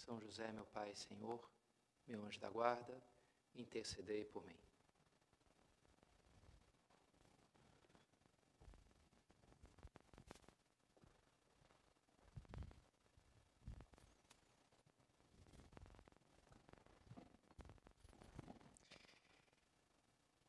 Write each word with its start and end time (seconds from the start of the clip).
são 0.00 0.18
José, 0.20 0.50
meu 0.52 0.64
Pai 0.64 0.94
Senhor, 0.94 1.40
meu 2.06 2.24
anjo 2.24 2.40
da 2.40 2.48
guarda, 2.48 3.00
intercedei 3.54 4.24
por 4.24 4.44
mim. 4.46 4.58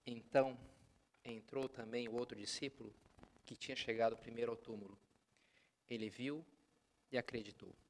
Então 0.05 0.57
entrou 1.25 1.67
também 1.67 2.07
o 2.07 2.13
outro 2.13 2.37
discípulo 2.37 2.93
que 3.45 3.55
tinha 3.55 3.75
chegado 3.75 4.15
primeiro 4.15 4.51
ao 4.51 4.57
túmulo. 4.57 4.97
Ele 5.89 6.09
viu 6.09 6.45
e 7.11 7.17
acreditou. 7.17 7.80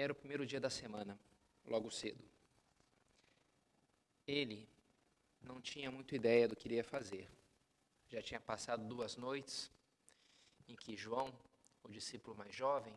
Era 0.00 0.14
o 0.14 0.16
primeiro 0.16 0.46
dia 0.46 0.58
da 0.58 0.70
semana, 0.70 1.20
logo 1.66 1.90
cedo. 1.90 2.24
Ele 4.26 4.66
não 5.42 5.60
tinha 5.60 5.90
muita 5.90 6.16
ideia 6.16 6.48
do 6.48 6.56
que 6.56 6.68
iria 6.68 6.82
fazer. 6.82 7.28
Já 8.08 8.22
tinha 8.22 8.40
passado 8.40 8.82
duas 8.82 9.16
noites 9.16 9.70
em 10.66 10.74
que 10.74 10.96
João, 10.96 11.30
o 11.82 11.88
discípulo 11.90 12.34
mais 12.34 12.54
jovem, 12.54 12.96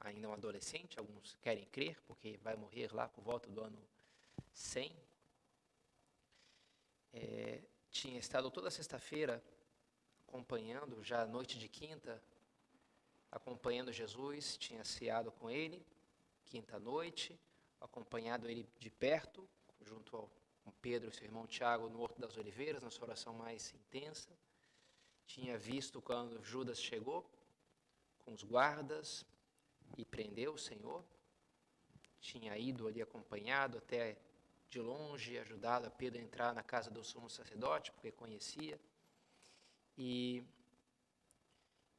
ainda 0.00 0.30
um 0.30 0.32
adolescente, 0.32 0.98
alguns 0.98 1.36
querem 1.42 1.66
crer, 1.66 2.00
porque 2.06 2.38
vai 2.38 2.56
morrer 2.56 2.94
lá 2.94 3.06
por 3.10 3.22
volta 3.22 3.50
do 3.50 3.60
ano 3.60 3.78
100, 4.54 4.90
é, 7.12 7.60
tinha 7.90 8.18
estado 8.18 8.50
toda 8.50 8.70
sexta-feira 8.70 9.44
acompanhando, 10.26 11.04
já 11.04 11.26
noite 11.26 11.58
de 11.58 11.68
quinta, 11.68 12.22
acompanhando 13.30 13.92
Jesus, 13.92 14.56
tinha 14.56 14.82
ceado 14.82 15.30
com 15.30 15.50
ele, 15.50 15.84
quinta 16.46 16.78
noite, 16.78 17.38
acompanhado 17.80 18.48
ele 18.48 18.68
de 18.78 18.90
perto, 18.90 19.48
junto 19.80 20.16
ao 20.16 20.30
Pedro 20.80 21.10
e 21.10 21.12
seu 21.12 21.24
irmão 21.24 21.46
Tiago 21.46 21.88
no 21.88 22.00
Horto 22.00 22.20
das 22.20 22.36
Oliveiras, 22.36 22.82
na 22.82 22.90
sua 22.90 23.08
oração 23.08 23.34
mais 23.34 23.74
intensa. 23.74 24.30
Tinha 25.26 25.58
visto 25.58 26.00
quando 26.00 26.42
Judas 26.42 26.80
chegou 26.80 27.28
com 28.18 28.32
os 28.32 28.42
guardas 28.42 29.26
e 29.98 30.04
prendeu 30.04 30.54
o 30.54 30.58
Senhor. 30.58 31.04
Tinha 32.20 32.56
ido 32.56 32.86
ali 32.86 33.02
acompanhado 33.02 33.78
até 33.78 34.16
de 34.68 34.80
longe, 34.80 35.38
ajudado 35.38 35.86
a 35.86 35.90
Pedro 35.90 36.20
a 36.20 36.24
entrar 36.24 36.54
na 36.54 36.62
casa 36.62 36.90
do 36.90 37.02
sumo 37.04 37.28
sacerdote, 37.28 37.92
porque 37.92 38.10
conhecia. 38.10 38.80
E, 39.96 40.42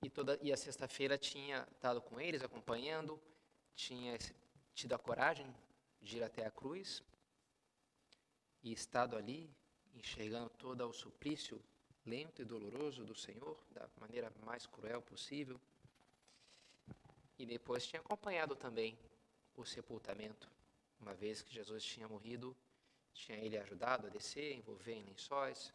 e, 0.03 0.09
toda, 0.09 0.37
e 0.41 0.51
a 0.51 0.57
sexta-feira 0.57 1.17
tinha 1.17 1.67
estado 1.71 2.01
com 2.01 2.19
eles, 2.19 2.43
acompanhando, 2.43 3.19
tinha 3.77 4.17
tido 4.73 4.93
a 4.93 4.97
coragem 4.97 5.47
de 6.01 6.17
ir 6.17 6.23
até 6.23 6.45
a 6.45 6.51
cruz 6.51 7.03
e 8.63 8.73
estado 8.73 9.15
ali, 9.15 9.49
enxergando 9.93 10.49
todo 10.49 10.85
o 10.89 10.91
suplício 10.91 11.63
lento 12.03 12.41
e 12.41 12.45
doloroso 12.45 13.05
do 13.05 13.13
Senhor, 13.13 13.55
da 13.71 13.87
maneira 13.99 14.33
mais 14.43 14.65
cruel 14.65 15.01
possível. 15.01 15.61
E 17.37 17.45
depois 17.45 17.85
tinha 17.85 18.01
acompanhado 18.01 18.55
também 18.55 18.97
o 19.55 19.63
sepultamento, 19.63 20.49
uma 20.99 21.13
vez 21.13 21.43
que 21.43 21.53
Jesus 21.53 21.83
tinha 21.83 22.07
morrido, 22.07 22.57
tinha 23.13 23.37
ele 23.37 23.57
ajudado 23.59 24.07
a 24.07 24.09
descer, 24.09 24.55
envolver 24.55 24.93
em 24.93 25.03
lençóis, 25.03 25.71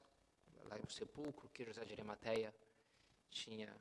lá 0.65 0.77
no 0.77 0.91
sepulcro 0.91 1.49
que 1.51 1.65
José 1.65 1.85
de 1.85 1.93
Arimateia 1.93 2.53
tinha 3.31 3.73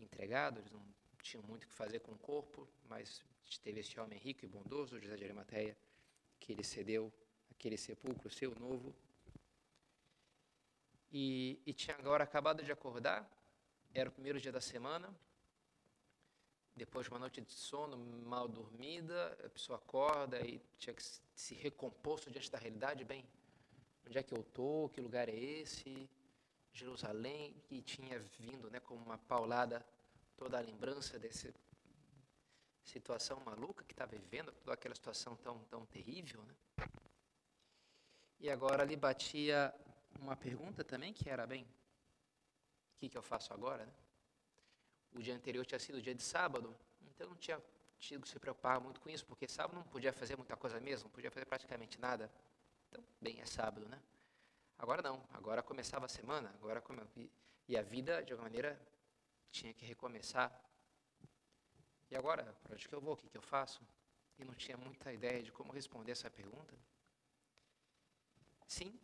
entregado, 0.00 0.58
eles 0.58 0.70
não 0.72 0.84
tinham 1.22 1.44
muito 1.44 1.64
o 1.64 1.68
que 1.68 1.74
fazer 1.74 2.00
com 2.00 2.12
o 2.12 2.18
corpo, 2.18 2.68
mas 2.88 3.22
teve 3.62 3.80
esse 3.80 3.98
homem 3.98 4.18
rico 4.18 4.44
e 4.44 4.48
bondoso, 4.48 4.98
José 4.98 5.16
de 5.16 5.24
Arimateia, 5.24 5.76
que 6.38 6.52
ele 6.52 6.64
cedeu 6.64 7.12
aquele 7.50 7.76
sepulcro 7.76 8.30
seu 8.30 8.54
novo. 8.54 8.94
E, 11.12 11.60
e 11.66 11.72
tinha 11.72 11.96
agora 11.96 12.24
acabado 12.24 12.62
de 12.62 12.72
acordar, 12.72 13.30
era 13.92 14.08
o 14.08 14.12
primeiro 14.12 14.40
dia 14.40 14.50
da 14.50 14.60
semana, 14.60 15.14
depois 16.74 17.04
de 17.04 17.10
uma 17.12 17.18
noite 17.18 17.40
de 17.40 17.52
sono 17.52 17.98
mal 18.24 18.48
dormida, 18.48 19.38
a 19.44 19.48
pessoa 19.50 19.78
acorda 19.78 20.40
e 20.40 20.58
tinha 20.78 20.94
que 20.94 21.02
se 21.34 21.54
recompor 21.54 22.18
diante 22.20 22.50
da 22.50 22.58
realidade, 22.58 23.04
bem, 23.04 23.24
onde 24.06 24.18
é 24.18 24.22
que 24.22 24.32
eu 24.32 24.40
estou, 24.40 24.88
que 24.88 25.00
lugar 25.00 25.28
é 25.28 25.36
esse, 25.36 26.08
Jerusalém, 26.72 27.54
e 27.70 27.82
tinha 27.82 28.18
vindo 28.38 28.70
né, 28.70 28.80
como 28.80 29.04
uma 29.04 29.18
paulada 29.18 29.86
toda 30.36 30.58
a 30.58 30.60
lembrança 30.62 31.18
dessa 31.18 31.52
situação 32.82 33.40
maluca 33.40 33.84
que 33.84 33.92
estava 33.92 34.12
vivendo, 34.12 34.52
toda 34.52 34.74
aquela 34.74 34.94
situação 34.94 35.36
tão, 35.36 35.58
tão 35.64 35.86
terrível. 35.86 36.42
Né? 36.42 36.54
E 38.40 38.50
agora 38.50 38.84
lhe 38.84 38.96
batia 38.96 39.74
uma 40.20 40.36
pergunta 40.36 40.84
também, 40.84 41.12
que 41.12 41.28
era, 41.30 41.46
bem, 41.46 41.64
o 41.64 42.98
que, 42.98 43.08
que 43.08 43.16
eu 43.16 43.22
faço 43.22 43.52
agora? 43.52 43.86
Né? 43.86 43.92
O 45.14 45.20
dia 45.20 45.34
anterior 45.34 45.64
tinha 45.64 45.78
sido 45.78 46.00
dia 46.00 46.14
de 46.14 46.22
sábado, 46.22 46.74
então 47.02 47.28
não 47.28 47.36
tinha 47.36 47.62
tido 47.98 48.22
que 48.22 48.28
se 48.28 48.38
preocupar 48.38 48.80
muito 48.80 49.00
com 49.00 49.08
isso, 49.08 49.24
porque 49.24 49.46
sábado 49.46 49.76
não 49.76 49.84
podia 49.84 50.12
fazer 50.12 50.36
muita 50.36 50.56
coisa 50.56 50.80
mesmo, 50.80 51.04
não 51.04 51.12
podia 51.12 51.30
fazer 51.30 51.46
praticamente 51.46 52.00
nada. 52.00 52.30
Então, 52.88 53.04
bem, 53.20 53.40
é 53.40 53.46
sábado, 53.46 53.88
né? 53.88 54.00
Agora 54.78 55.00
não, 55.00 55.22
agora 55.32 55.62
começava 55.62 56.06
a 56.06 56.08
semana, 56.08 56.52
agora 56.58 56.82
e 57.68 57.76
a 57.78 57.82
vida, 57.82 58.22
de 58.22 58.32
alguma 58.32 58.48
maneira, 58.48 58.80
tinha 59.50 59.72
que 59.72 59.84
recomeçar. 59.84 60.52
E 62.12 62.16
agora, 62.16 62.44
para 62.62 62.74
onde 62.74 62.86
que 62.86 62.94
eu 62.94 63.00
vou? 63.00 63.14
O 63.14 63.16
que, 63.16 63.26
que 63.26 63.38
eu 63.38 63.42
faço? 63.54 63.80
E 64.38 64.44
não 64.44 64.54
tinha 64.54 64.76
muita 64.76 65.10
ideia 65.10 65.42
de 65.42 65.50
como 65.50 65.72
responder 65.72 66.12
essa 66.12 66.30
pergunta. 66.30 66.74
Sim, 68.66 69.00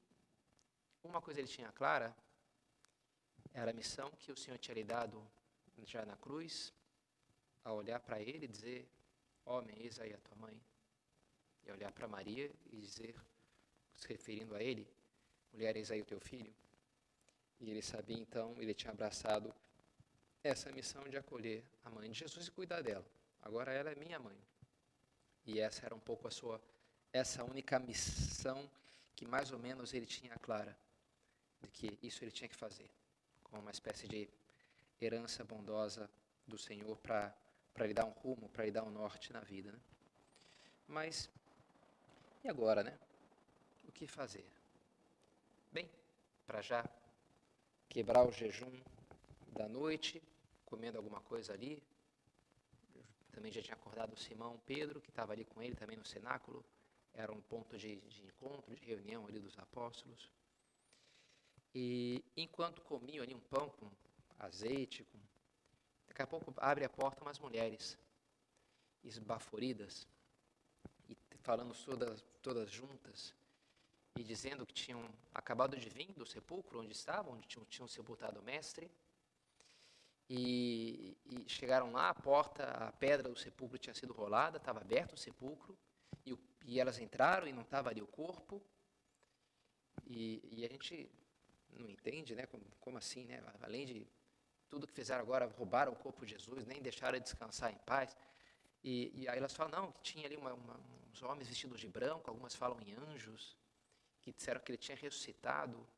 uma 1.02 1.18
coisa 1.22 1.40
ele 1.40 1.48
tinha 1.48 1.72
clara, 1.72 2.14
era 3.54 3.70
a 3.70 3.72
missão 3.72 4.10
que 4.18 4.30
o 4.30 4.36
Senhor 4.36 4.58
tinha 4.58 4.74
lhe 4.74 4.84
dado 4.84 5.26
já 5.84 6.04
na 6.04 6.18
cruz, 6.18 6.74
a 7.64 7.72
olhar 7.72 7.98
para 7.98 8.20
ele 8.20 8.44
e 8.44 8.48
dizer, 8.48 8.86
homem, 9.46 9.74
eis 9.78 9.98
aí 9.98 10.12
a 10.12 10.18
tua 10.18 10.36
mãe. 10.36 10.60
E 11.64 11.72
olhar 11.72 11.90
para 11.90 12.06
Maria 12.06 12.52
e 12.70 12.76
dizer, 12.76 13.14
se 13.94 14.06
referindo 14.06 14.54
a 14.54 14.62
ele, 14.62 14.86
mulher, 15.50 15.74
eis 15.76 15.90
aí 15.90 16.02
o 16.02 16.04
teu 16.04 16.20
filho. 16.20 16.54
E 17.58 17.70
ele 17.70 17.80
sabia 17.80 18.18
então, 18.18 18.54
ele 18.58 18.74
tinha 18.74 18.92
abraçado 18.92 19.54
essa 20.42 20.70
missão 20.72 21.02
de 21.08 21.16
acolher 21.16 21.64
a 21.84 21.90
mãe 21.90 22.10
de 22.10 22.18
Jesus 22.18 22.46
e 22.46 22.50
cuidar 22.50 22.82
dela. 22.82 23.04
Agora 23.42 23.72
ela 23.72 23.90
é 23.90 23.94
minha 23.94 24.18
mãe. 24.18 24.36
E 25.44 25.60
essa 25.60 25.86
era 25.86 25.94
um 25.94 26.00
pouco 26.00 26.28
a 26.28 26.30
sua, 26.30 26.60
essa 27.12 27.42
única 27.44 27.78
missão 27.78 28.70
que 29.16 29.26
mais 29.26 29.50
ou 29.50 29.58
menos 29.58 29.94
ele 29.94 30.06
tinha 30.06 30.36
clara, 30.36 30.76
de 31.60 31.68
que 31.70 31.98
isso 32.02 32.22
ele 32.22 32.30
tinha 32.30 32.48
que 32.48 32.54
fazer, 32.54 32.88
como 33.42 33.62
uma 33.62 33.70
espécie 33.70 34.06
de 34.06 34.28
herança 35.00 35.42
bondosa 35.44 36.08
do 36.46 36.58
Senhor 36.58 36.96
para 36.98 37.34
lhe 37.80 37.94
dar 37.94 38.04
um 38.04 38.10
rumo, 38.10 38.48
para 38.48 38.64
lhe 38.64 38.70
dar 38.70 38.84
um 38.84 38.90
norte 38.90 39.32
na 39.32 39.40
vida. 39.40 39.72
Né? 39.72 39.80
Mas, 40.86 41.28
e 42.44 42.48
agora, 42.48 42.82
né? 42.82 42.96
O 43.88 43.92
que 43.92 44.06
fazer? 44.06 44.46
Bem, 45.72 45.90
para 46.46 46.60
já 46.60 46.84
quebrar 47.88 48.26
o 48.26 48.30
jejum 48.30 48.70
da 49.52 49.68
noite, 49.68 50.22
comendo 50.64 50.98
alguma 50.98 51.20
coisa 51.20 51.52
ali. 51.52 51.82
Também 53.32 53.52
já 53.52 53.62
tinha 53.62 53.74
acordado 53.74 54.12
o 54.12 54.16
Simão 54.16 54.60
Pedro, 54.66 55.00
que 55.00 55.10
estava 55.10 55.32
ali 55.32 55.44
com 55.44 55.62
ele 55.62 55.74
também 55.74 55.96
no 55.96 56.04
cenáculo. 56.04 56.64
Era 57.14 57.32
um 57.32 57.40
ponto 57.40 57.76
de, 57.76 58.00
de 58.00 58.26
encontro, 58.26 58.74
de 58.74 58.84
reunião 58.84 59.26
ali 59.26 59.38
dos 59.38 59.58
apóstolos. 59.58 60.30
E 61.74 62.24
enquanto 62.36 62.82
comiam 62.82 63.22
ali 63.22 63.34
um 63.34 63.40
pão 63.40 63.68
com 63.70 63.90
azeite, 64.38 65.04
com... 65.04 65.18
daqui 66.06 66.22
a 66.22 66.26
pouco 66.26 66.52
abre 66.56 66.84
a 66.84 66.88
porta 66.88 67.22
umas 67.22 67.38
mulheres 67.38 67.98
esbaforidas 69.04 70.06
e 71.08 71.16
falando 71.42 71.74
todas, 71.84 72.24
todas 72.42 72.70
juntas 72.70 73.34
e 74.16 74.24
dizendo 74.24 74.66
que 74.66 74.74
tinham 74.74 75.08
acabado 75.32 75.76
de 75.76 75.88
vir 75.88 76.12
do 76.12 76.26
sepulcro 76.26 76.80
onde 76.80 76.92
estavam, 76.92 77.34
onde 77.34 77.46
tinham, 77.46 77.64
tinham 77.66 77.86
sepultado 77.86 78.40
o 78.40 78.42
mestre 78.42 78.90
E, 80.28 81.16
e, 81.24 81.48
chegaram 81.48 81.90
lá, 81.90 82.10
a 82.10 82.14
porta, 82.14 82.64
a 82.64 82.92
pedra 82.92 83.30
do 83.30 83.38
sepulcro 83.38 83.78
tinha 83.78 83.94
sido 83.94 84.12
rolada, 84.12 84.58
estava 84.58 84.80
aberto 84.80 85.14
o 85.14 85.16
sepulcro, 85.16 85.76
e, 86.26 86.34
o, 86.34 86.38
e, 86.66 86.78
elas 86.78 86.98
entraram 86.98 87.46
e 87.46 87.52
não 87.52 87.62
estava 87.62 87.88
ali 87.88 88.02
o 88.02 88.06
corpo. 88.06 88.62
E, 90.06 90.42
e, 90.52 90.66
a 90.66 90.68
gente 90.68 91.10
não 91.70 91.88
entende, 91.88 92.34
né? 92.34 92.44
Como, 92.46 92.62
como, 92.78 92.98
assim, 92.98 93.24
né? 93.24 93.42
Além 93.62 93.86
de 93.86 94.06
tudo 94.68 94.86
que 94.86 94.92
fizeram 94.92 95.22
agora, 95.22 95.46
roubaram 95.46 95.92
o 95.92 95.96
corpo 95.96 96.26
de 96.26 96.32
Jesus, 96.32 96.66
nem 96.66 96.82
deixaram 96.82 97.18
descansar 97.18 97.72
em 97.72 97.78
paz. 97.78 98.14
E, 98.84 99.26
aí 99.28 99.38
elas 99.38 99.54
falam, 99.54 99.80
não, 99.80 99.92
que 99.92 100.02
tinha 100.02 100.26
ali 100.26 100.36
uma, 100.36 100.52
uma, 100.52 100.78
uns 101.10 101.22
homens 101.22 101.48
vestidos 101.48 101.80
de 101.80 101.88
branco, 101.88 102.30
algumas 102.30 102.54
falam 102.54 102.78
em 102.82 102.92
anjos, 102.92 103.56
que 104.20 104.32
disseram 104.32 104.60
que 104.60 104.72
ele 104.72 104.78
tinha 104.78 104.96
ressuscitado. 104.96 105.88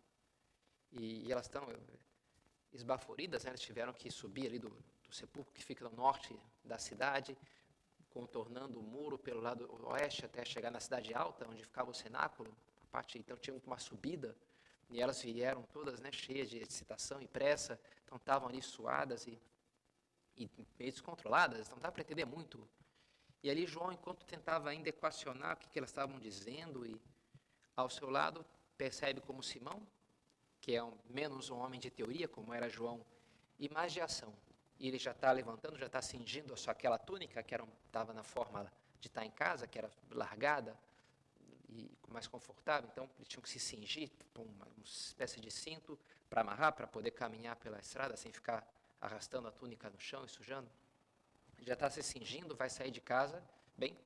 E 0.93 1.31
elas 1.31 1.47
estão 1.47 1.67
esbaforidas, 2.73 3.45
né? 3.45 3.51
elas 3.51 3.61
tiveram 3.61 3.93
que 3.93 4.11
subir 4.11 4.47
ali 4.47 4.59
do, 4.59 4.71
do 4.71 5.13
sepulcro 5.13 5.53
que 5.53 5.63
fica 5.63 5.89
no 5.89 5.95
norte 5.95 6.39
da 6.65 6.79
cidade, 6.79 7.37
contornando 8.11 8.79
o 8.79 8.83
muro 8.83 9.19
pelo 9.19 9.41
lado 9.41 9.69
oeste 9.87 10.25
até 10.25 10.45
chegar 10.45 10.71
na 10.71 10.81
cidade 10.81 11.15
alta, 11.15 11.49
onde 11.49 11.63
ficava 11.63 11.91
o 11.91 11.95
cenáculo. 11.95 12.55
A 12.83 12.87
parte, 12.87 13.19
então 13.19 13.37
tinha 13.37 13.61
uma 13.65 13.79
subida, 13.79 14.37
e 14.89 15.01
elas 15.01 15.23
vieram 15.23 15.63
todas 15.73 16.01
né, 16.01 16.11
cheias 16.11 16.51
de 16.51 16.59
excitação 16.59 17.23
e 17.23 17.29
pressa, 17.29 17.81
então 18.05 18.17
estavam 18.17 18.49
ali 18.49 18.61
suadas 18.61 19.27
e, 19.27 19.41
e 20.37 20.51
meio 20.79 20.91
descontroladas, 20.91 21.69
não 21.71 21.79
dá 21.79 21.93
para 21.93 22.03
entender 22.03 22.25
muito. 22.25 22.69
E 23.43 23.51
ali 23.51 23.67
João, 23.67 23.93
enquanto 23.93 24.27
tentava 24.27 24.69
ainda 24.69 24.89
equacionar 24.89 25.55
o 25.55 25.57
que, 25.57 25.69
que 25.69 25.79
elas 25.79 25.91
estavam 25.91 26.19
dizendo, 26.19 26.85
e 26.85 27.01
ao 27.77 27.89
seu 27.89 28.11
lado 28.11 28.45
percebe 28.77 29.21
como 29.21 29.43
Simão, 29.43 29.87
que 30.61 30.75
é 30.75 30.83
um, 30.83 30.93
menos 31.09 31.51
um 31.51 31.59
homem 31.59 31.81
de 31.81 31.91
teoria, 31.91 32.29
como 32.29 32.53
era 32.53 32.69
João, 32.69 33.05
e 33.59 33.69
mais 33.69 33.93
de 33.93 34.01
ação. 34.01 34.33
E 34.79 34.89
ele 34.89 34.99
já 34.99 35.13
está 35.13 35.31
levantando, 35.33 35.79
já 35.79 35.87
está 35.87 36.01
cingindo 36.01 36.55
a 36.55 36.71
aquela 36.71 36.99
túnica 36.99 37.43
que 37.43 37.55
estava 37.87 38.13
na 38.13 38.23
forma 38.23 38.71
de 39.01 39.09
estar 39.09 39.21
tá 39.21 39.27
em 39.27 39.31
casa, 39.31 39.67
que 39.67 39.79
era 39.79 39.91
largada 40.11 40.77
e 41.69 41.91
mais 42.09 42.27
confortável. 42.27 42.89
Então, 42.91 43.09
ele 43.19 43.27
tinha 43.27 43.43
que 43.43 43.49
se 43.49 43.61
cingir 43.61 44.11
com 44.35 44.43
uma, 44.43 44.65
uma 44.65 44.85
espécie 44.85 45.41
de 45.41 45.51
cinto 45.51 45.99
para 46.29 46.41
amarrar, 46.41 46.73
para 46.73 46.87
poder 46.87 47.11
caminhar 47.13 47.57
pela 47.57 47.79
estrada 47.79 48.17
sem 48.17 48.33
ficar 48.33 48.67
arrastando 49.01 49.49
a 49.49 49.53
túnica 49.53 49.89
no 49.89 49.99
chão 49.99 50.25
e 50.25 50.29
sujando. 50.29 50.71
Ele 51.57 51.67
já 51.67 51.75
está 51.75 51.91
se 51.91 52.03
cingindo, 52.03 52.55
vai 52.55 52.71
sair 52.71 52.91
de 52.91 53.01
casa. 53.01 53.43
Bem, 53.77 53.97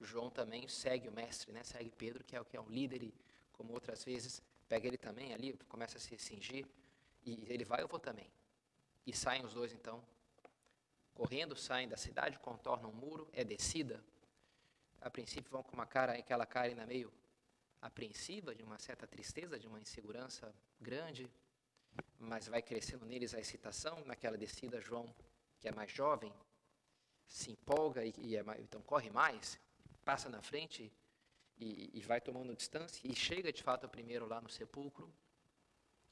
João 0.00 0.30
também 0.30 0.66
segue 0.68 1.08
o 1.08 1.12
mestre, 1.12 1.52
né? 1.52 1.62
segue 1.62 1.90
Pedro, 1.90 2.24
que 2.24 2.34
é 2.34 2.40
o 2.40 2.44
que 2.44 2.56
é 2.56 2.60
um 2.60 2.68
líder 2.68 3.02
e, 3.02 3.14
como 3.52 3.72
outras 3.72 4.04
vezes, 4.04 4.42
pega 4.70 4.86
ele 4.86 4.96
também 4.96 5.34
ali, 5.34 5.52
começa 5.68 5.98
a 5.98 6.00
se 6.00 6.16
cingir, 6.16 6.64
e 7.26 7.44
ele 7.52 7.64
vai, 7.64 7.82
eu 7.82 7.88
vou 7.88 7.98
também. 7.98 8.30
E 9.04 9.12
saem 9.12 9.44
os 9.44 9.52
dois 9.52 9.72
então, 9.72 10.00
correndo, 11.12 11.56
saem 11.56 11.88
da 11.88 11.96
cidade, 11.96 12.38
contornam 12.38 12.88
o 12.88 12.94
muro, 12.94 13.28
é 13.32 13.42
descida. 13.42 14.02
A 15.00 15.10
princípio 15.10 15.50
vão 15.50 15.64
com 15.64 15.72
uma 15.72 15.86
cara, 15.86 16.12
aquela 16.12 16.46
cara 16.46 16.68
ainda 16.68 16.86
meio 16.86 17.12
apreensiva, 17.82 18.54
de 18.54 18.62
uma 18.62 18.78
certa 18.78 19.08
tristeza, 19.08 19.58
de 19.58 19.66
uma 19.66 19.80
insegurança 19.80 20.54
grande, 20.80 21.28
mas 22.16 22.46
vai 22.46 22.62
crescendo 22.62 23.04
neles 23.04 23.34
a 23.34 23.40
excitação. 23.40 24.04
Naquela 24.04 24.38
descida, 24.38 24.80
João, 24.80 25.12
que 25.58 25.66
é 25.66 25.72
mais 25.72 25.90
jovem, 25.90 26.32
se 27.26 27.50
empolga 27.50 28.04
e, 28.04 28.14
e 28.18 28.36
é 28.36 28.42
mais, 28.44 28.60
então 28.60 28.80
corre 28.82 29.10
mais, 29.10 29.58
passa 30.04 30.28
na 30.28 30.40
frente 30.40 30.92
e, 31.60 31.90
e, 31.98 32.00
vai 32.00 32.20
tomando 32.20 32.56
distância 32.56 33.06
e 33.06 33.14
chega 33.14 33.52
de 33.52 33.62
fato 33.62 33.88
primeiro 33.88 34.26
lá 34.26 34.40
no 34.40 34.48
sepulcro, 34.48 35.12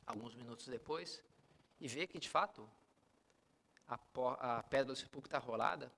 alguns 0.06 0.34
minutos 0.34 0.68
depois, 0.68 1.22
e 1.80 1.88
vê 1.88 2.06
que 2.06 2.18
de 2.18 2.28
fato 2.28 2.68
a, 3.86 4.58
a 4.58 4.62
pedra 4.62 4.86
do 4.86 4.96
sepulcro 4.96 5.28
está 5.28 5.38
rolada. 5.38 5.90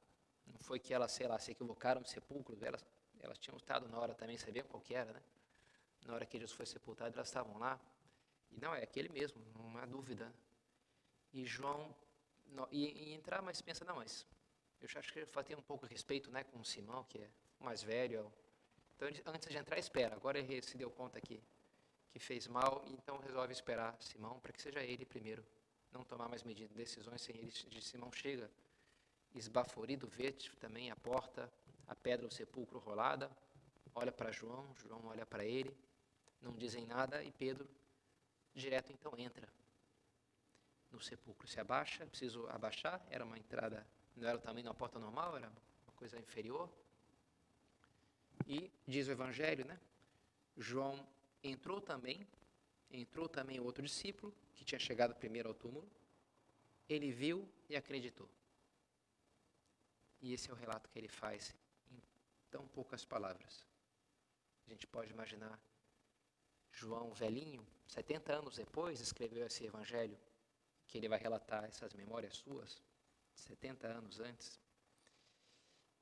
Não 0.47 0.61
foi 0.61 0.79
que 0.79 0.94
elas, 0.94 1.12
sei 1.12 1.26
lá, 1.26 1.38
se 1.38 1.50
equivocaram 1.50 2.00
de 2.00 2.11
sepulcro, 2.11 2.56
elas, 2.64 2.85
elas 3.19 3.38
tinham 3.38 3.56
estado 3.56 3.88
na 3.88 3.99
hora 3.99 4.14
também, 4.14 4.38
sabiam 4.38 4.67
qual 4.67 4.82
era, 4.91 5.12
né? 5.12 5.23
Na 6.06 6.14
hora 6.14 6.25
que 6.25 6.38
Jesus 6.38 6.56
foi 6.56 6.67
sepultado, 6.67 7.14
elas 7.14 7.29
estavam 7.29 7.58
lá. 7.58 7.79
E 8.50 8.61
não, 8.61 8.75
é 8.75 8.82
aquele 8.82 9.08
mesmo, 9.08 9.43
não 9.55 9.76
há 9.79 9.87
dúvida. 9.87 10.32
E 11.32 11.44
João, 11.44 11.94
e, 12.70 13.11
e 13.11 13.12
entrar, 13.12 13.43
mas 13.43 13.61
pensa, 13.61 13.85
não, 13.85 13.97
mas 13.97 14.26
eu 14.81 14.88
acho 14.99 15.12
que 15.12 15.25
tem 15.44 15.56
um 15.56 15.62
pouco 15.62 15.87
de 15.87 15.93
respeito 15.93 16.31
né, 16.31 16.43
com 16.44 16.58
o 16.58 16.64
Simão, 16.64 17.05
que 17.05 17.19
é 17.19 17.31
mais 17.61 17.82
velho, 17.82 18.32
então, 19.08 19.32
antes 19.32 19.49
de 19.49 19.56
entrar, 19.56 19.79
espera. 19.79 20.14
Agora 20.14 20.38
ele 20.38 20.62
se 20.62 20.76
deu 20.76 20.91
conta 20.91 21.20
que, 21.20 21.43
que 22.11 22.19
fez 22.19 22.47
mal, 22.47 22.85
então 22.88 23.19
resolve 23.19 23.52
esperar 23.52 23.97
Simão 24.00 24.38
para 24.41 24.52
que 24.52 24.61
seja 24.61 24.82
ele 24.82 25.05
primeiro. 25.05 25.44
Não 25.93 26.05
tomar 26.05 26.29
mais 26.29 26.43
medidas, 26.43 26.76
decisões 26.76 27.20
sem 27.23 27.37
ele. 27.37 27.50
De 27.50 27.82
Simão 27.82 28.12
chega 28.12 28.50
esbaforido, 29.35 30.06
vê 30.06 30.32
também 30.58 30.91
a 30.91 30.97
porta, 30.97 31.50
a 31.87 31.94
pedra 31.94 32.26
do 32.26 32.35
sepulcro 32.35 32.79
rolada, 32.79 33.31
olha 33.94 34.12
para 34.12 34.31
João, 34.31 34.75
João 34.76 35.06
olha 35.06 35.25
para 35.25 35.44
ele, 35.44 35.76
não 36.41 36.52
dizem 36.52 36.87
nada 36.87 37.23
e 37.23 37.32
Pedro 37.32 37.69
direto 38.55 38.93
então 38.93 39.12
entra 39.17 39.49
no 40.91 41.00
sepulcro. 41.00 41.47
Se 41.47 41.61
abaixa, 41.61 42.06
preciso 42.06 42.47
abaixar, 42.49 43.05
era 43.08 43.25
uma 43.25 43.38
entrada, 43.38 43.87
não 44.17 44.29
era 44.29 44.38
também 44.38 44.64
uma 44.64 44.75
porta 44.75 44.99
normal, 44.99 45.37
era 45.37 45.49
uma 45.49 45.93
coisa 45.97 46.19
inferior. 46.19 46.69
E 48.50 48.69
diz 48.85 49.06
o 49.06 49.12
Evangelho, 49.12 49.64
né? 49.64 49.79
João 50.56 51.06
entrou 51.41 51.81
também, 51.81 52.26
entrou 52.91 53.29
também 53.29 53.61
outro 53.61 53.81
discípulo, 53.85 54.35
que 54.56 54.64
tinha 54.64 54.81
chegado 54.81 55.14
primeiro 55.14 55.50
ao 55.50 55.55
túmulo. 55.55 55.88
Ele 56.88 57.12
viu 57.12 57.49
e 57.69 57.76
acreditou. 57.76 58.29
E 60.20 60.32
esse 60.32 60.50
é 60.50 60.52
o 60.52 60.56
relato 60.56 60.91
que 60.91 60.99
ele 60.99 61.06
faz 61.06 61.55
em 61.93 62.02
tão 62.50 62.67
poucas 62.67 63.05
palavras. 63.05 63.64
A 64.67 64.70
gente 64.70 64.85
pode 64.85 65.12
imaginar 65.12 65.56
João 66.73 67.14
velhinho, 67.14 67.64
70 67.87 68.32
anos 68.32 68.56
depois, 68.56 69.00
escreveu 69.00 69.47
esse 69.47 69.64
evangelho, 69.64 70.19
que 70.88 70.99
ele 70.99 71.08
vai 71.08 71.20
relatar 71.20 71.62
essas 71.67 71.94
memórias 71.94 72.38
suas, 72.38 72.82
70 73.32 73.87
anos 73.87 74.19
antes. 74.19 74.61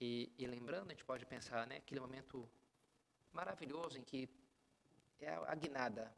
E, 0.00 0.33
e, 0.39 0.47
lembrando, 0.47 0.89
a 0.89 0.95
gente 0.95 1.05
pode 1.05 1.27
pensar, 1.27 1.67
né, 1.67 1.77
aquele 1.79 2.00
momento 2.00 2.49
maravilhoso 3.33 3.99
em 3.99 4.03
que 4.03 4.29
é 5.21 5.35
a 5.35 5.55
guinada, 5.55 6.15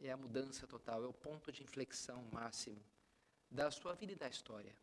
é 0.00 0.10
a 0.10 0.16
mudança 0.16 0.66
total, 0.66 1.02
é 1.02 1.06
o 1.06 1.12
ponto 1.12 1.50
de 1.50 1.62
inflexão 1.62 2.22
máximo 2.32 2.80
da 3.50 3.70
sua 3.70 3.94
vida 3.94 4.12
e 4.12 4.16
da 4.16 4.28
história. 4.28 4.74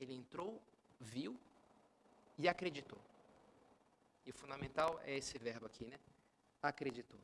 Ele 0.00 0.14
entrou, 0.14 0.60
viu 0.98 1.38
e 2.36 2.48
acreditou. 2.48 3.00
E 4.24 4.30
o 4.30 4.34
fundamental 4.34 5.00
é 5.04 5.16
esse 5.16 5.38
verbo 5.38 5.66
aqui, 5.66 5.84
né? 5.86 5.98
Acreditou. 6.60 7.20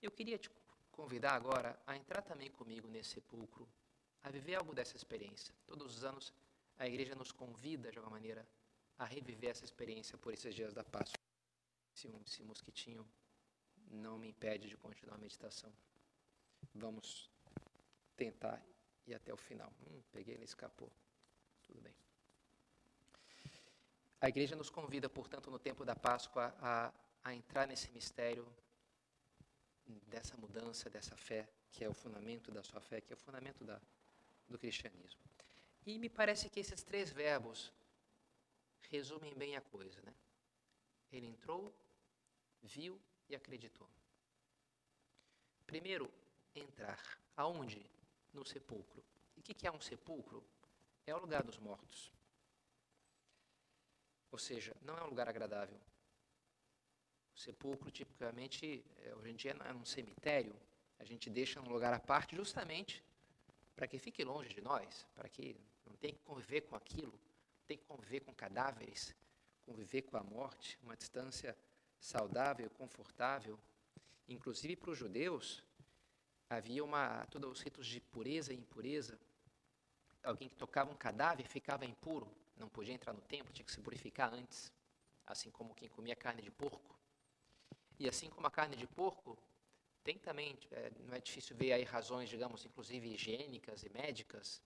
Eu 0.00 0.10
queria 0.10 0.38
te 0.38 0.50
convidar 0.92 1.32
agora 1.34 1.80
a 1.86 1.96
entrar 1.96 2.22
também 2.22 2.50
comigo 2.50 2.86
nesse 2.88 3.10
sepulcro, 3.10 3.68
a 4.22 4.30
viver 4.30 4.54
algo 4.56 4.74
dessa 4.74 4.96
experiência. 4.96 5.54
Todos 5.66 5.96
os 5.96 6.04
anos 6.04 6.32
a 6.78 6.86
igreja 6.86 7.14
nos 7.14 7.32
convida, 7.32 7.90
de 7.90 7.98
alguma 7.98 8.16
maneira, 8.16 8.46
a 8.98 9.04
reviver 9.04 9.50
essa 9.50 9.64
experiência 9.64 10.16
por 10.16 10.32
esses 10.32 10.54
dias 10.54 10.72
da 10.72 10.84
Páscoa. 10.84 11.20
Se 11.92 12.08
um 12.08 12.20
esse 12.22 12.42
mosquitinho 12.42 13.06
não 13.90 14.18
me 14.18 14.28
impede 14.28 14.68
de 14.68 14.76
continuar 14.76 15.16
a 15.16 15.18
meditação. 15.18 15.72
Vamos 16.74 17.30
tentar 18.16 18.62
ir 19.06 19.14
até 19.14 19.32
o 19.32 19.36
final. 19.36 19.72
Hum, 19.86 20.02
peguei, 20.12 20.34
ele 20.34 20.44
escapou. 20.44 20.90
Tudo 21.64 21.80
bem. 21.80 21.94
A 24.20 24.28
igreja 24.28 24.56
nos 24.56 24.68
convida, 24.68 25.08
portanto, 25.08 25.50
no 25.50 25.58
tempo 25.58 25.84
da 25.84 25.94
Páscoa, 25.94 26.54
a, 26.60 26.92
a 27.22 27.34
entrar 27.34 27.66
nesse 27.66 27.90
mistério 27.90 28.46
dessa 30.06 30.36
mudança, 30.36 30.90
dessa 30.90 31.16
fé, 31.16 31.48
que 31.70 31.84
é 31.84 31.88
o 31.88 31.94
fundamento 31.94 32.50
da 32.50 32.62
sua 32.62 32.80
fé, 32.80 33.00
que 33.00 33.12
é 33.12 33.16
o 33.16 33.18
fundamento 33.18 33.64
da, 33.64 33.80
do 34.48 34.58
cristianismo. 34.58 35.20
E 35.86 35.98
me 35.98 36.08
parece 36.08 36.48
que 36.50 36.60
esses 36.60 36.82
três 36.82 37.10
verbos 37.10 37.72
resumem 38.90 39.34
bem 39.34 39.56
a 39.56 39.60
coisa. 39.60 40.00
Né? 40.02 40.14
Ele 41.10 41.26
entrou, 41.26 41.74
viu 42.62 43.00
e 43.28 43.34
acreditou. 43.34 43.88
Primeiro, 45.66 46.10
entrar. 46.54 47.00
Aonde? 47.36 47.84
No 48.32 48.44
sepulcro. 48.44 49.04
E 49.36 49.40
o 49.40 49.42
que 49.42 49.66
é 49.66 49.70
um 49.70 49.80
sepulcro? 49.80 50.44
É 51.06 51.14
o 51.14 51.18
lugar 51.18 51.42
dos 51.42 51.58
mortos. 51.58 52.12
Ou 54.30 54.38
seja, 54.38 54.76
não 54.82 54.96
é 54.96 55.02
um 55.02 55.08
lugar 55.08 55.28
agradável. 55.28 55.80
O 57.34 57.38
sepulcro, 57.38 57.90
tipicamente, 57.90 58.84
é, 58.98 59.14
hoje 59.14 59.30
em 59.30 59.36
dia 59.36 59.52
é 59.52 59.72
um 59.72 59.84
cemitério. 59.84 60.54
A 60.98 61.04
gente 61.04 61.30
deixa 61.30 61.60
num 61.60 61.70
lugar 61.70 61.94
à 61.94 62.00
parte 62.00 62.36
justamente 62.36 63.02
para 63.78 63.86
que 63.86 63.96
fique 63.96 64.24
longe 64.24 64.52
de 64.52 64.60
nós, 64.60 65.06
para 65.14 65.28
que 65.28 65.56
não 65.86 65.94
tenha 65.94 66.12
que 66.12 66.18
conviver 66.24 66.62
com 66.62 66.74
aquilo, 66.74 67.16
tem 67.64 67.78
que 67.78 67.84
conviver 67.84 68.18
com 68.18 68.34
cadáveres, 68.34 69.14
conviver 69.64 70.02
com 70.02 70.16
a 70.16 70.22
morte, 70.24 70.76
uma 70.82 70.96
distância 70.96 71.56
saudável, 72.00 72.68
confortável. 72.70 73.56
Inclusive 74.28 74.74
para 74.74 74.90
os 74.90 74.98
judeus, 74.98 75.62
havia 76.50 76.82
uma 76.82 77.24
todos 77.26 77.52
os 77.52 77.60
ritos 77.60 77.86
de 77.86 78.00
pureza 78.00 78.52
e 78.52 78.56
impureza 78.56 79.16
alguém 80.24 80.48
que 80.48 80.56
tocava 80.56 80.90
um 80.90 80.96
cadáver 80.96 81.46
ficava 81.46 81.84
impuro, 81.84 82.28
não 82.56 82.68
podia 82.68 82.92
entrar 82.92 83.12
no 83.12 83.20
templo, 83.20 83.52
tinha 83.52 83.64
que 83.64 83.70
se 83.70 83.80
purificar 83.80 84.34
antes, 84.34 84.72
assim 85.24 85.52
como 85.52 85.72
quem 85.72 85.88
comia 85.88 86.16
carne 86.16 86.42
de 86.42 86.50
porco. 86.50 86.98
E 87.96 88.08
assim 88.08 88.28
como 88.28 88.44
a 88.44 88.50
carne 88.50 88.74
de 88.74 88.88
porco, 88.88 89.38
tem 90.04 90.18
também, 90.18 90.58
é, 90.72 90.90
não 91.06 91.14
é 91.14 91.20
difícil 91.20 91.56
ver 91.56 91.72
aí 91.72 91.84
razões, 91.84 92.28
digamos, 92.28 92.64
inclusive 92.64 93.14
higiênicas 93.14 93.82
e 93.82 93.90
médicas, 93.90 94.62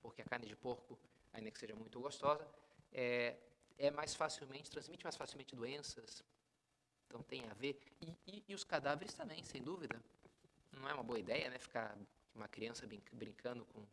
porque 0.00 0.22
a 0.22 0.24
carne 0.24 0.46
de 0.46 0.56
porco, 0.56 0.98
ainda 1.32 1.50
que 1.50 1.58
seja 1.58 1.74
muito 1.74 2.00
gostosa, 2.00 2.46
é, 2.92 3.36
é 3.78 3.90
mais 3.90 4.14
facilmente, 4.14 4.70
transmite 4.70 5.04
mais 5.04 5.16
facilmente 5.16 5.54
doenças, 5.54 6.24
então 7.06 7.22
tem 7.22 7.48
a 7.48 7.54
ver. 7.54 7.80
E, 8.00 8.16
e, 8.26 8.44
e, 8.48 8.54
os 8.54 8.64
cadáveres 8.64 9.14
também, 9.14 9.42
sem 9.42 9.62
dúvida. 9.62 10.02
Não 10.72 10.88
é 10.88 10.94
uma 10.94 11.02
boa 11.02 11.18
ideia, 11.18 11.48
né, 11.48 11.58
ficar 11.58 11.96
uma 12.34 12.48
criança 12.48 12.86
brincando 13.12 13.64
com, 13.66 13.86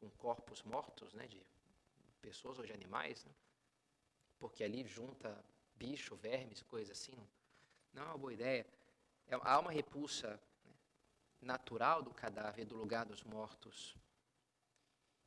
com 0.00 0.10
corpos 0.10 0.62
mortos, 0.62 1.12
né, 1.14 1.26
de 1.26 1.42
pessoas 2.20 2.58
ou 2.58 2.66
de 2.66 2.72
animais, 2.72 3.24
né, 3.24 3.32
porque 4.38 4.62
ali 4.62 4.86
junta 4.86 5.44
bicho, 5.74 6.14
vermes, 6.16 6.62
coisas 6.62 6.96
assim. 6.98 7.12
Não, 7.16 7.26
não 7.94 8.02
é 8.02 8.06
uma 8.06 8.18
boa 8.18 8.32
ideia. 8.32 8.66
É, 9.28 9.34
há 9.42 9.58
uma 9.58 9.70
repulsa 9.70 10.40
né, 10.64 10.72
natural 11.40 12.02
do 12.02 12.12
cadáver 12.12 12.64
do 12.64 12.76
lugar 12.76 13.04
dos 13.04 13.22
mortos. 13.22 13.96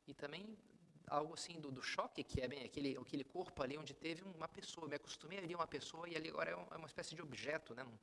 E 0.06 0.14
também 0.14 0.56
algo 1.06 1.34
assim 1.34 1.60
do, 1.60 1.70
do, 1.70 1.82
choque, 1.82 2.22
que 2.22 2.40
é 2.40 2.48
bem 2.48 2.64
aquele, 2.64 2.96
aquele 2.96 3.24
corpo 3.24 3.62
ali 3.62 3.76
onde 3.76 3.92
teve 3.92 4.22
uma 4.22 4.48
pessoa. 4.48 4.88
Me 4.88 4.96
acostumei 4.96 5.38
a 5.38 5.56
uma 5.56 5.66
pessoa 5.66 6.08
e 6.08 6.16
ali 6.16 6.28
agora 6.28 6.50
é, 6.50 6.74
é 6.74 6.76
uma 6.76 6.86
espécie 6.86 7.14
de 7.14 7.22
objeto, 7.22 7.74
né? 7.74 7.82
Não, 7.82 7.98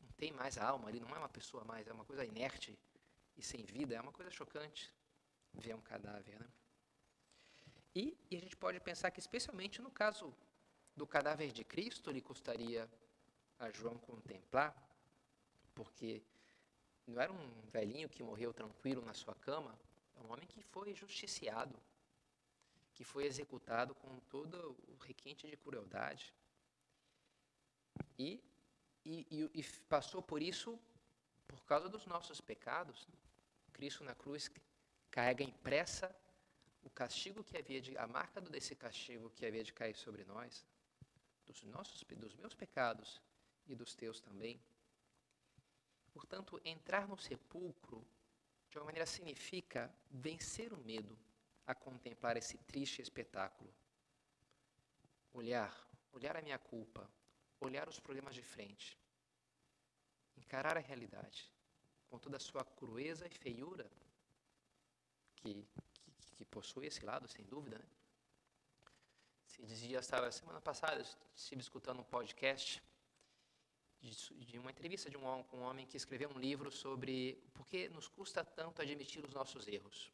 não 0.00 0.10
tem 0.16 0.32
mais 0.32 0.58
a 0.58 0.66
alma 0.66 0.88
ali, 0.88 1.00
não 1.00 1.14
é 1.14 1.18
uma 1.18 1.28
pessoa 1.28 1.64
mais, 1.64 1.86
é 1.86 1.92
uma 1.92 2.04
coisa 2.04 2.24
inerte 2.24 2.78
e 3.36 3.42
sem 3.42 3.64
vida. 3.64 3.94
É 3.94 4.00
uma 4.00 4.12
coisa 4.12 4.30
chocante 4.30 4.92
ver 5.54 5.74
um 5.74 5.80
cadáver, 5.80 6.38
né? 6.38 6.48
E, 7.94 8.14
e 8.30 8.36
a 8.36 8.40
gente 8.40 8.56
pode 8.56 8.78
pensar 8.80 9.10
que, 9.10 9.20
especialmente 9.20 9.80
no 9.80 9.90
caso 9.90 10.34
do 10.94 11.06
cadáver 11.06 11.50
de 11.50 11.64
Cristo, 11.64 12.10
lhe 12.10 12.20
custaria 12.20 12.90
a 13.58 13.70
João 13.70 13.96
contemplar, 13.96 14.74
porque 15.76 16.22
não 17.06 17.20
era 17.20 17.32
um 17.32 17.48
velhinho 17.70 18.08
que 18.08 18.22
morreu 18.22 18.52
tranquilo 18.52 19.02
na 19.04 19.14
sua 19.14 19.34
cama, 19.34 19.78
é 20.16 20.20
um 20.20 20.32
homem 20.32 20.46
que 20.46 20.60
foi 20.60 20.94
justiciado, 20.94 21.78
que 22.94 23.04
foi 23.04 23.24
executado 23.26 23.94
com 23.94 24.18
todo 24.34 24.76
o 24.88 24.96
requinte 24.96 25.46
de 25.46 25.56
crueldade. 25.56 26.34
E, 28.18 28.42
e, 29.04 29.50
e, 29.54 29.62
passou 29.88 30.22
por 30.22 30.42
isso 30.42 30.78
por 31.46 31.62
causa 31.64 31.88
dos 31.88 32.06
nossos 32.06 32.40
pecados. 32.40 33.06
Cristo 33.72 34.02
na 34.02 34.14
cruz 34.14 34.50
carrega 35.10 35.44
impressa 35.44 36.14
o 36.82 36.88
castigo 36.88 37.44
que 37.44 37.56
havia 37.58 37.80
de, 37.80 37.96
a 37.98 38.06
marca 38.06 38.40
desse 38.40 38.74
castigo 38.74 39.30
que 39.36 39.44
havia 39.44 39.62
de 39.62 39.72
cair 39.72 39.94
sobre 39.94 40.24
nós, 40.24 40.66
dos 41.44 41.62
nossos, 41.64 42.02
dos 42.02 42.34
meus 42.34 42.54
pecados 42.54 43.20
e 43.66 43.74
dos 43.74 43.94
teus 43.94 44.20
também. 44.20 44.58
Portanto, 46.16 46.58
entrar 46.64 47.06
no 47.06 47.18
sepulcro, 47.18 48.02
de 48.70 48.78
uma 48.78 48.86
maneira, 48.86 49.04
significa 49.04 49.94
vencer 50.10 50.72
o 50.72 50.78
medo 50.78 51.14
a 51.66 51.74
contemplar 51.74 52.38
esse 52.38 52.56
triste 52.56 53.02
espetáculo. 53.02 53.70
Olhar, 55.34 55.70
olhar 56.12 56.34
a 56.34 56.40
minha 56.40 56.58
culpa, 56.58 57.06
olhar 57.60 57.86
os 57.86 58.00
problemas 58.00 58.34
de 58.34 58.40
frente, 58.40 58.98
encarar 60.38 60.78
a 60.78 60.80
realidade 60.80 61.52
com 62.08 62.18
toda 62.18 62.38
a 62.38 62.40
sua 62.40 62.64
crueza 62.64 63.26
e 63.26 63.30
feiura 63.30 63.86
que, 65.34 65.68
que, 65.92 66.34
que 66.36 66.44
possui 66.46 66.86
esse 66.86 67.04
lado, 67.04 67.28
sem 67.28 67.44
dúvida. 67.44 67.76
Né? 67.76 67.84
Esses 69.46 69.80
dias, 69.80 70.06
estava, 70.06 70.32
semana 70.32 70.62
passada, 70.62 70.98
estive 71.34 71.60
escutando 71.60 72.00
um 72.00 72.04
podcast 72.04 72.82
de, 74.00 74.58
uma 74.58 74.70
entrevista 74.70 75.10
de 75.10 75.16
um, 75.16 75.26
um 75.52 75.62
homem 75.62 75.86
que 75.86 75.96
escreveu 75.96 76.30
um 76.30 76.38
livro 76.38 76.70
sobre 76.70 77.42
por 77.52 77.66
que 77.66 77.88
nos 77.88 78.08
custa 78.08 78.44
tanto 78.44 78.82
admitir 78.82 79.24
os 79.24 79.32
nossos 79.32 79.66
erros. 79.66 80.12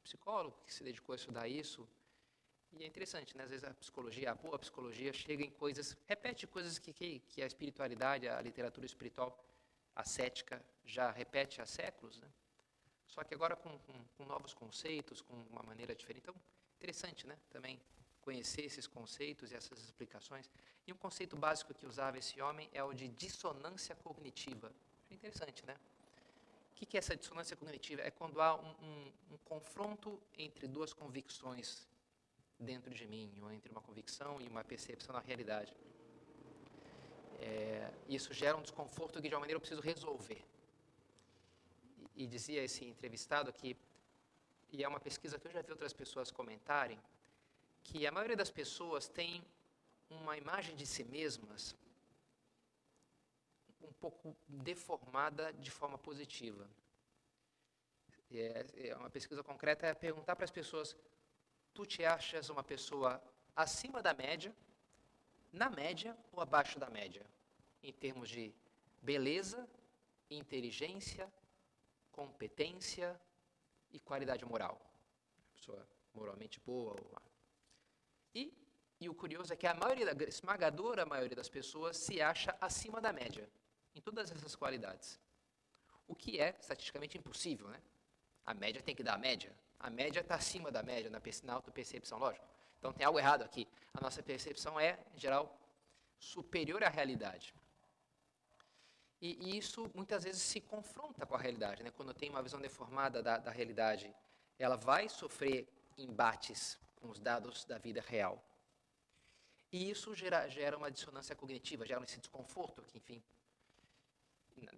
Um 0.00 0.02
psicólogo 0.02 0.56
que 0.66 0.72
se 0.72 0.84
dedicou 0.84 1.12
a 1.12 1.16
estudar 1.16 1.48
isso. 1.48 1.88
E 2.72 2.82
é 2.82 2.86
interessante, 2.86 3.36
né? 3.36 3.44
às 3.44 3.50
vezes 3.50 3.64
a 3.64 3.72
psicologia, 3.74 4.32
a 4.32 4.34
boa 4.34 4.58
psicologia, 4.58 5.12
chega 5.12 5.44
em 5.44 5.50
coisas, 5.50 5.96
repete 6.06 6.46
coisas 6.46 6.78
que, 6.78 6.92
que, 6.92 7.20
que 7.20 7.42
a 7.42 7.46
espiritualidade, 7.46 8.28
a 8.28 8.40
literatura 8.40 8.84
espiritual 8.84 9.38
ascética 9.94 10.64
já 10.84 11.10
repete 11.12 11.60
há 11.60 11.66
séculos, 11.66 12.18
né? 12.18 12.28
só 13.06 13.22
que 13.22 13.32
agora 13.32 13.54
com, 13.54 13.78
com, 13.78 14.04
com 14.16 14.24
novos 14.24 14.52
conceitos, 14.54 15.20
com 15.20 15.34
uma 15.50 15.62
maneira 15.62 15.94
diferente. 15.94 16.22
Então, 16.22 16.34
interessante 16.76 17.26
né? 17.28 17.38
também 17.48 17.80
conhecer 18.26 18.62
esses 18.70 18.86
conceitos 18.86 19.52
e 19.52 19.54
essas 19.54 19.78
explicações. 19.86 20.50
E 20.86 20.92
um 20.92 20.96
conceito 20.96 21.36
básico 21.36 21.74
que 21.78 21.86
usava 21.86 22.18
esse 22.18 22.40
homem 22.40 22.68
é 22.72 22.82
o 22.82 22.92
de 22.92 23.08
dissonância 23.08 23.94
cognitiva. 23.96 24.68
É 25.10 25.14
interessante, 25.14 25.64
né? 25.66 25.76
O 26.70 26.74
que 26.74 26.96
é 26.96 26.98
essa 26.98 27.16
dissonância 27.16 27.56
cognitiva? 27.56 28.02
É 28.02 28.10
quando 28.10 28.40
há 28.40 28.50
um, 28.56 28.72
um, 28.88 29.12
um 29.34 29.38
confronto 29.44 30.20
entre 30.36 30.66
duas 30.66 30.92
convicções 30.92 31.86
dentro 32.58 32.92
de 32.92 33.06
mim, 33.06 33.30
ou 33.42 33.50
entre 33.52 33.70
uma 33.70 33.80
convicção 33.80 34.40
e 34.40 34.48
uma 34.48 34.64
percepção 34.64 35.12
da 35.14 35.20
realidade. 35.20 35.72
É, 37.40 37.92
isso 38.08 38.32
gera 38.32 38.56
um 38.56 38.62
desconforto 38.62 39.20
que 39.20 39.28
de 39.28 39.34
uma 39.34 39.40
maneira 39.40 39.56
eu 39.56 39.60
preciso 39.60 39.80
resolver. 39.80 40.42
E, 42.16 42.24
e 42.24 42.26
dizia 42.26 42.62
esse 42.62 42.84
entrevistado 42.84 43.52
que, 43.52 43.76
e 44.72 44.82
é 44.84 44.88
uma 44.88 45.00
pesquisa 45.00 45.38
que 45.38 45.46
eu 45.46 45.52
já 45.52 45.62
vi 45.62 45.70
outras 45.70 45.92
pessoas 45.92 46.30
comentarem, 46.30 46.98
que 47.84 48.06
a 48.06 48.10
maioria 48.10 48.36
das 48.36 48.50
pessoas 48.50 49.06
tem 49.06 49.44
uma 50.10 50.36
imagem 50.36 50.74
de 50.74 50.86
si 50.86 51.04
mesmas 51.04 51.76
um 53.80 53.92
pouco 53.92 54.34
deformada 54.48 55.52
de 55.52 55.70
forma 55.70 55.98
positiva. 55.98 56.68
É, 58.32 58.88
é 58.88 58.96
uma 58.96 59.10
pesquisa 59.10 59.42
concreta 59.42 59.86
é 59.86 59.94
perguntar 59.94 60.34
para 60.34 60.44
as 60.44 60.50
pessoas: 60.50 60.96
tu 61.72 61.86
te 61.86 62.04
achas 62.04 62.48
uma 62.48 62.64
pessoa 62.64 63.22
acima 63.54 64.02
da 64.02 64.14
média, 64.14 64.52
na 65.52 65.68
média 65.70 66.16
ou 66.32 66.40
abaixo 66.40 66.78
da 66.78 66.88
média, 66.90 67.24
em 67.82 67.92
termos 67.92 68.28
de 68.28 68.52
beleza, 69.02 69.68
inteligência, 70.30 71.30
competência 72.10 73.20
e 73.92 74.00
qualidade 74.00 74.44
moral? 74.44 74.80
Pessoa 75.52 75.86
moralmente 76.14 76.58
boa 76.60 76.92
ou 76.92 77.33
e, 78.34 78.52
e 79.00 79.08
o 79.08 79.14
curioso 79.14 79.52
é 79.52 79.56
que 79.56 79.66
a 79.66 79.74
maioria, 79.74 80.10
a 80.10 80.24
esmagadora 80.24 81.06
maioria 81.06 81.36
das 81.36 81.48
pessoas 81.48 81.96
se 81.96 82.20
acha 82.20 82.56
acima 82.60 83.00
da 83.00 83.12
média 83.12 83.48
em 83.94 84.00
todas 84.00 84.30
essas 84.30 84.56
qualidades. 84.56 85.20
O 86.06 86.14
que 86.14 86.40
é 86.40 86.56
estatisticamente 86.60 87.16
impossível, 87.16 87.68
né? 87.68 87.80
A 88.44 88.52
média 88.52 88.82
tem 88.82 88.94
que 88.94 89.02
dar 89.02 89.14
a 89.14 89.18
média. 89.18 89.52
A 89.78 89.88
média 89.88 90.20
está 90.20 90.34
acima 90.34 90.70
da 90.70 90.82
média 90.82 91.10
na, 91.10 91.20
na 91.44 91.52
autopercepção, 91.52 92.18
lógico. 92.18 92.46
Então 92.78 92.92
tem 92.92 93.06
algo 93.06 93.18
errado 93.18 93.42
aqui. 93.42 93.66
A 93.94 94.00
nossa 94.00 94.22
percepção 94.22 94.78
é, 94.78 94.98
em 95.14 95.18
geral, 95.18 95.58
superior 96.18 96.82
à 96.84 96.88
realidade. 96.88 97.54
E, 99.20 99.38
e 99.40 99.58
isso 99.58 99.90
muitas 99.94 100.24
vezes 100.24 100.42
se 100.42 100.60
confronta 100.60 101.24
com 101.24 101.34
a 101.34 101.38
realidade. 101.38 101.82
Né? 101.82 101.90
Quando 101.90 102.12
tem 102.12 102.28
uma 102.28 102.42
visão 102.42 102.60
deformada 102.60 103.22
da, 103.22 103.38
da 103.38 103.50
realidade, 103.50 104.14
ela 104.58 104.76
vai 104.76 105.08
sofrer 105.08 105.66
embates 105.96 106.78
com 107.04 107.10
os 107.10 107.20
dados 107.20 107.66
da 107.66 107.76
vida 107.76 108.00
real. 108.00 108.42
E 109.70 109.90
isso 109.90 110.14
gera, 110.14 110.48
gera 110.48 110.78
uma 110.78 110.90
dissonância 110.90 111.36
cognitiva, 111.36 111.84
gera 111.84 112.02
esse 112.02 112.18
desconforto, 112.18 112.82
que, 112.82 112.96
enfim, 112.96 113.22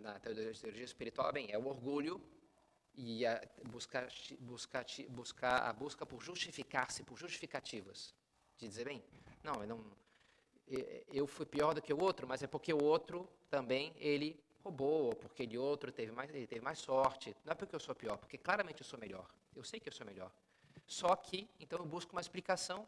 na, 0.01 0.19
teologia 0.19 0.85
espiritual, 0.85 1.33
bem, 1.33 1.53
é 1.53 1.59
o 1.59 1.67
orgulho 1.69 2.21
e 2.95 3.25
a 3.25 3.41
buscar, 3.71 4.09
buscar, 4.41 4.85
buscar 5.11 5.63
a 5.69 5.73
busca 5.73 6.05
por 6.05 6.21
justificar-se, 6.21 7.05
por 7.05 7.17
justificativas. 7.17 8.13
De 8.57 8.67
dizer, 8.67 8.87
bem, 8.87 9.05
não, 9.45 9.63
eu 9.63 9.69
não, 9.69 9.85
eu 11.13 11.29
fui 11.29 11.47
pior 11.47 11.75
do 11.75 11.83
que 11.83 11.93
o 11.95 12.03
outro, 12.03 12.27
mas 12.27 12.43
é 12.43 12.49
porque 12.49 12.73
o 12.73 12.83
outro 12.83 13.29
também, 13.49 13.95
ele 13.99 14.43
roubou, 14.65 15.05
ou 15.05 15.15
porque 15.15 15.45
ele 15.45 15.57
outro 15.57 15.93
teve 15.93 16.11
mais, 16.11 16.29
ele 16.31 16.47
teve 16.47 16.65
mais 16.65 16.81
sorte. 16.81 17.37
Não 17.45 17.53
é 17.53 17.55
porque 17.55 17.77
eu 17.77 17.81
sou 17.81 17.95
pior, 17.95 18.17
porque 18.17 18.37
claramente 18.37 18.81
eu 18.81 18.87
sou 18.87 18.99
melhor. 18.99 19.29
Eu 19.55 19.63
sei 19.63 19.79
que 19.79 19.89
eu 19.89 19.93
sou 19.93 20.05
melhor. 20.05 20.33
Só 20.87 21.15
que, 21.17 21.49
então, 21.59 21.79
eu 21.79 21.85
busco 21.85 22.13
uma 22.13 22.21
explicação, 22.21 22.87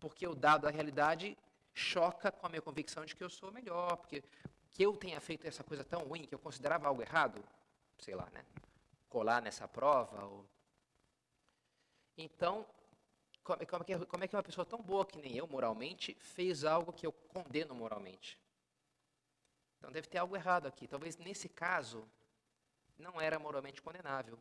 porque 0.00 0.26
o 0.26 0.34
dado 0.34 0.62
da 0.62 0.70
realidade 0.70 1.36
choca 1.72 2.32
com 2.32 2.46
a 2.46 2.48
minha 2.48 2.62
convicção 2.62 3.04
de 3.04 3.14
que 3.14 3.22
eu 3.22 3.30
sou 3.30 3.52
melhor, 3.52 3.96
porque 3.96 4.22
que 4.72 4.82
eu 4.82 4.96
tenha 4.96 5.20
feito 5.20 5.46
essa 5.46 5.62
coisa 5.62 5.84
tão 5.84 6.02
ruim 6.02 6.26
que 6.26 6.34
eu 6.34 6.38
considerava 6.38 6.88
algo 6.88 7.02
errado, 7.02 7.42
sei 7.98 8.14
lá, 8.14 8.28
né? 8.30 8.44
Colar 9.08 9.40
nessa 9.40 9.66
prova. 9.68 10.24
Ou... 10.24 10.46
Então, 12.18 12.66
como, 13.42 13.64
como, 13.66 13.82
é 13.82 13.86
que, 13.86 14.06
como 14.06 14.24
é 14.24 14.28
que 14.28 14.36
uma 14.36 14.42
pessoa 14.42 14.64
tão 14.64 14.82
boa 14.82 15.06
que 15.06 15.18
nem 15.18 15.36
eu, 15.36 15.46
moralmente, 15.46 16.14
fez 16.20 16.64
algo 16.64 16.92
que 16.92 17.06
eu 17.06 17.12
condeno 17.12 17.74
moralmente? 17.74 18.38
Então 19.78 19.92
deve 19.92 20.08
ter 20.08 20.18
algo 20.18 20.34
errado 20.34 20.66
aqui. 20.66 20.88
Talvez 20.88 21.16
nesse 21.16 21.48
caso 21.48 22.08
não 22.98 23.20
era 23.20 23.38
moralmente 23.38 23.80
condenável. 23.80 24.38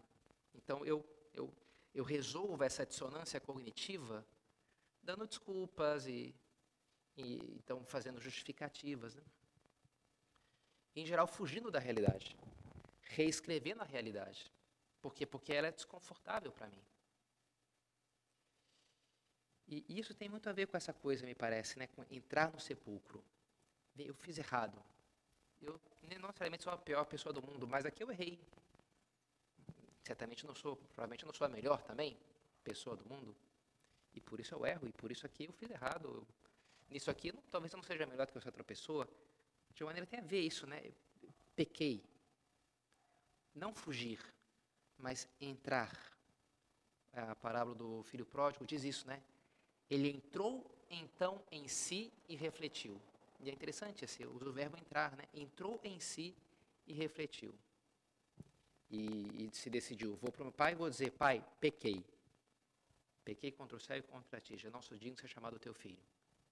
Então 0.53 0.85
eu, 0.85 1.05
eu 1.33 1.53
eu 1.95 2.03
resolvo 2.03 2.61
essa 2.61 2.85
dissonância 2.85 3.39
cognitiva 3.39 4.27
dando 5.01 5.25
desculpas 5.25 6.05
e, 6.05 6.35
e 7.15 7.37
então 7.55 7.85
fazendo 7.85 8.19
justificativas. 8.19 9.15
Né? 9.15 9.23
Em 10.93 11.05
geral, 11.05 11.25
fugindo 11.25 11.71
da 11.71 11.79
realidade, 11.79 12.35
reescrevendo 13.01 13.81
a 13.81 13.85
realidade. 13.85 14.51
Por 15.01 15.13
quê? 15.13 15.25
Porque 15.25 15.53
ela 15.53 15.67
é 15.67 15.71
desconfortável 15.71 16.51
para 16.51 16.67
mim. 16.67 16.83
E 19.67 19.83
isso 19.87 20.13
tem 20.13 20.29
muito 20.29 20.49
a 20.49 20.53
ver 20.53 20.67
com 20.67 20.77
essa 20.77 20.93
coisa, 20.93 21.25
me 21.25 21.33
parece, 21.33 21.79
né? 21.79 21.87
Com 21.87 22.05
entrar 22.11 22.51
no 22.51 22.59
sepulcro. 22.59 23.23
Eu 23.97 24.13
fiz 24.13 24.37
errado. 24.37 24.79
Eu 25.61 25.79
não 26.19 26.27
necessariamente 26.27 26.63
sou 26.63 26.73
a 26.73 26.77
pior 26.77 27.03
pessoa 27.05 27.33
do 27.33 27.41
mundo, 27.41 27.67
mas 27.67 27.85
aqui 27.85 28.03
eu 28.03 28.11
errei. 28.11 28.39
Certamente 30.05 30.45
não 30.45 30.53
sou, 30.53 30.75
provavelmente 30.75 31.25
não 31.25 31.33
sou 31.33 31.45
a 31.45 31.49
melhor 31.49 31.81
também 31.81 32.15
pessoa 32.63 32.95
do 32.95 33.03
mundo. 33.09 33.35
E 34.13 34.21
por 34.21 34.39
isso 34.39 34.53
eu 34.53 34.63
erro, 34.63 34.87
e 34.87 34.91
por 34.91 35.11
isso 35.11 35.25
aqui 35.25 35.45
eu 35.45 35.53
fiz 35.53 35.69
errado. 35.71 36.05
Eu, 36.05 36.27
nisso 36.89 37.09
aqui, 37.09 37.31
não, 37.31 37.41
talvez 37.49 37.73
eu 37.73 37.77
não 37.77 37.83
seja 37.83 38.05
melhor 38.05 38.27
do 38.27 38.39
que 38.39 38.47
outra 38.47 38.63
pessoa. 38.63 39.09
De 39.73 39.83
uma 39.83 39.87
maneira 39.87 40.05
tem 40.05 40.19
a 40.19 40.23
ver 40.23 40.41
isso, 40.41 40.67
né? 40.67 40.91
Pequei. 41.55 42.03
Não 43.55 43.73
fugir, 43.73 44.19
mas 44.97 45.27
entrar. 45.41 45.91
A 47.11 47.33
parábola 47.35 47.75
do 47.75 48.03
filho 48.03 48.25
pródigo 48.25 48.63
diz 48.63 48.83
isso, 48.83 49.07
né? 49.07 49.23
Ele 49.89 50.09
entrou 50.09 50.69
então 50.89 51.41
em 51.51 51.67
si 51.67 52.13
e 52.29 52.35
refletiu. 52.35 53.01
E 53.39 53.49
é 53.49 53.53
interessante 53.53 54.05
esse, 54.05 54.23
o 54.23 54.37
verbo 54.51 54.77
entrar, 54.77 55.15
né? 55.15 55.25
Entrou 55.33 55.79
em 55.83 55.99
si 55.99 56.35
e 56.85 56.93
refletiu. 56.93 57.55
E, 58.95 59.45
e 59.45 59.49
se 59.53 59.69
decidiu, 59.69 60.15
vou 60.15 60.31
para 60.31 60.41
o 60.41 60.45
meu 60.45 60.53
pai 60.53 60.71
e 60.71 60.75
vou 60.75 60.89
dizer, 60.89 61.11
pai, 61.11 61.43
pequei. 61.59 62.05
Pequei 63.25 63.51
contra 63.51 63.75
o 63.75 63.79
céu 63.79 63.97
e 63.97 64.01
contra 64.01 64.39
ti, 64.39 64.55
já 64.57 64.69
não 64.69 64.81
sou 64.81 64.97
digno 64.97 65.15
de 65.15 65.21
ser 65.21 65.27
chamado 65.27 65.59
teu 65.59 65.73
filho. 65.73 66.01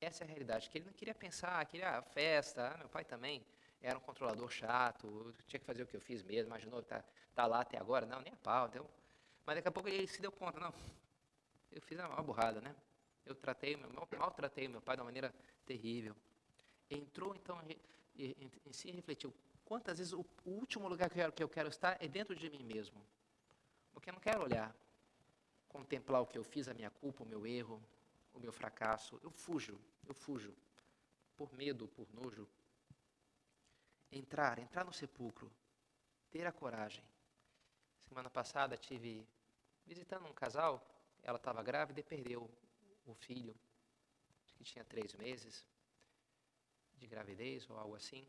Essa 0.01 0.23
é 0.23 0.25
a 0.25 0.27
realidade, 0.27 0.69
que 0.69 0.77
ele 0.77 0.85
não 0.85 0.93
queria 0.93 1.15
pensar, 1.15 1.65
queria 1.65 1.97
ah, 1.97 2.01
festa, 2.01 2.73
ah, 2.73 2.77
meu 2.77 2.89
pai 2.89 3.05
também 3.05 3.45
era 3.81 3.97
um 3.97 4.01
controlador 4.01 4.49
chato, 4.49 5.33
tinha 5.47 5.59
que 5.59 5.65
fazer 5.65 5.83
o 5.83 5.87
que 5.87 5.95
eu 5.95 6.01
fiz 6.01 6.21
mesmo, 6.21 6.49
imaginou, 6.49 6.81
tá, 6.83 7.01
tá 7.33 7.45
lá 7.45 7.61
até 7.61 7.77
agora, 7.77 8.05
não, 8.05 8.19
nem 8.19 8.33
a 8.33 8.35
pau, 8.35 8.67
então, 8.67 8.89
mas 9.45 9.55
daqui 9.55 9.67
a 9.69 9.71
pouco 9.71 9.87
ele 9.87 10.05
se 10.07 10.21
deu 10.21 10.31
conta, 10.31 10.59
não, 10.59 10.73
eu 11.71 11.81
fiz 11.81 11.97
uma 11.97 12.21
burrada, 12.21 12.59
né? 12.59 12.75
Eu 13.25 13.35
tratei, 13.35 13.77
mal, 13.77 14.07
maltratei 14.17 14.67
meu 14.67 14.81
pai 14.81 14.97
de 14.97 15.01
uma 15.01 15.05
maneira 15.05 15.33
terrível. 15.65 16.13
Entrou 16.89 17.33
então 17.35 17.57
em 18.15 18.73
si 18.73 18.89
e 18.89 18.91
refletiu: 18.91 19.33
quantas 19.73 19.97
vezes 19.97 20.13
o, 20.13 20.23
último 20.45 20.87
lugar 20.87 21.09
que 21.09 21.15
eu, 21.15 21.17
quero, 21.17 21.31
que 21.31 21.43
eu 21.43 21.49
quero 21.49 21.69
estar 21.69 21.97
é 21.99 22.07
dentro 22.07 22.35
de 22.35 22.47
mim 22.47 22.63
mesmo? 22.63 23.03
Porque 23.91 24.11
eu 24.11 24.13
não 24.13 24.19
quero 24.19 24.43
olhar, 24.43 24.71
contemplar 25.67 26.21
o 26.21 26.27
que 26.27 26.37
eu 26.37 26.43
fiz, 26.43 26.67
a 26.67 26.75
minha 26.75 26.91
culpa, 26.91 27.23
o 27.23 27.25
meu 27.25 27.47
erro, 27.47 27.81
o 28.35 28.39
meu 28.39 28.51
fracasso. 28.51 29.19
Eu 29.23 29.31
fujo, 29.31 29.81
eu 30.05 30.13
fujo. 30.13 30.53
Por 31.35 31.51
medo, 31.53 31.87
por 31.87 32.07
nojo. 32.13 32.47
Entrar, 34.11 34.59
entrar 34.59 34.85
no 34.85 34.93
sepulcro. 34.93 35.51
Ter 36.29 36.45
a 36.45 36.51
coragem. 36.51 37.03
Semana 38.07 38.29
passada 38.29 38.77
tive 38.77 39.27
visitando 39.87 40.27
um 40.27 40.33
casal, 40.33 40.85
ela 41.23 41.37
estava 41.37 41.63
grávida 41.63 41.99
e 41.99 42.03
perdeu 42.03 42.47
o 43.07 43.15
filho, 43.15 43.55
que 44.55 44.63
tinha 44.63 44.85
três 44.85 45.15
meses 45.15 45.65
de 46.95 47.07
gravidez 47.07 47.67
ou 47.67 47.79
algo 47.79 47.95
assim. 47.95 48.23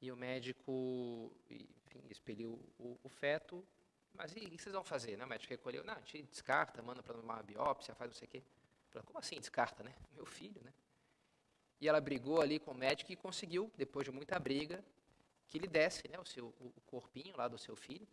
E 0.00 0.12
o 0.12 0.16
médico, 0.16 1.32
enfim, 1.50 2.02
expeliu 2.08 2.60
o, 2.78 2.98
o 3.02 3.08
feto. 3.08 3.66
Mas 4.14 4.32
e 4.32 4.40
o 4.40 4.50
que 4.50 4.58
vocês 4.58 4.74
vão 4.74 4.84
fazer? 4.84 5.16
Né? 5.16 5.24
O 5.24 5.28
médico 5.28 5.52
recolheu. 5.52 5.84
Não, 5.84 5.94
a 5.94 6.00
gente 6.00 6.22
descarta, 6.22 6.82
manda 6.82 7.02
para 7.02 7.16
uma 7.16 7.42
biópsia, 7.42 7.94
faz 7.94 8.10
não 8.10 8.16
sei 8.16 8.26
o 8.28 8.30
quê. 8.30 8.42
Falei, 8.90 9.04
como 9.06 9.18
assim 9.18 9.38
descarta, 9.38 9.82
né? 9.82 9.94
Meu 10.14 10.24
filho, 10.24 10.60
né? 10.62 10.72
E 11.80 11.88
ela 11.88 12.00
brigou 12.00 12.40
ali 12.40 12.58
com 12.58 12.72
o 12.72 12.74
médico 12.74 13.12
e 13.12 13.16
conseguiu, 13.16 13.70
depois 13.76 14.04
de 14.04 14.10
muita 14.10 14.38
briga, 14.38 14.84
que 15.46 15.58
ele 15.58 15.66
desse 15.66 16.08
né, 16.08 16.18
o, 16.18 16.24
seu, 16.24 16.48
o 16.60 16.80
corpinho 16.86 17.36
lá 17.36 17.48
do 17.48 17.56
seu 17.56 17.76
filho, 17.76 18.06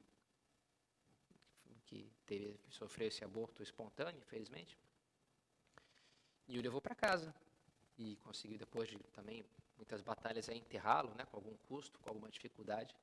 que 1.85 2.11
teve, 2.25 2.59
sofreu 2.69 3.07
esse 3.07 3.23
aborto 3.23 3.61
espontâneo, 3.63 4.19
infelizmente. 4.19 4.77
E 6.47 6.57
o 6.57 6.61
levou 6.61 6.81
para 6.81 6.95
casa. 6.95 7.33
E 7.97 8.15
conseguiu, 8.17 8.57
depois 8.57 8.89
de 8.89 8.97
também 9.13 9.43
muitas 9.77 10.01
batalhas, 10.01 10.47
enterrá-lo, 10.49 11.13
né, 11.15 11.25
com 11.25 11.37
algum 11.37 11.55
custo, 11.67 11.99
com 11.99 12.09
alguma 12.09 12.29
dificuldade. 12.29 12.95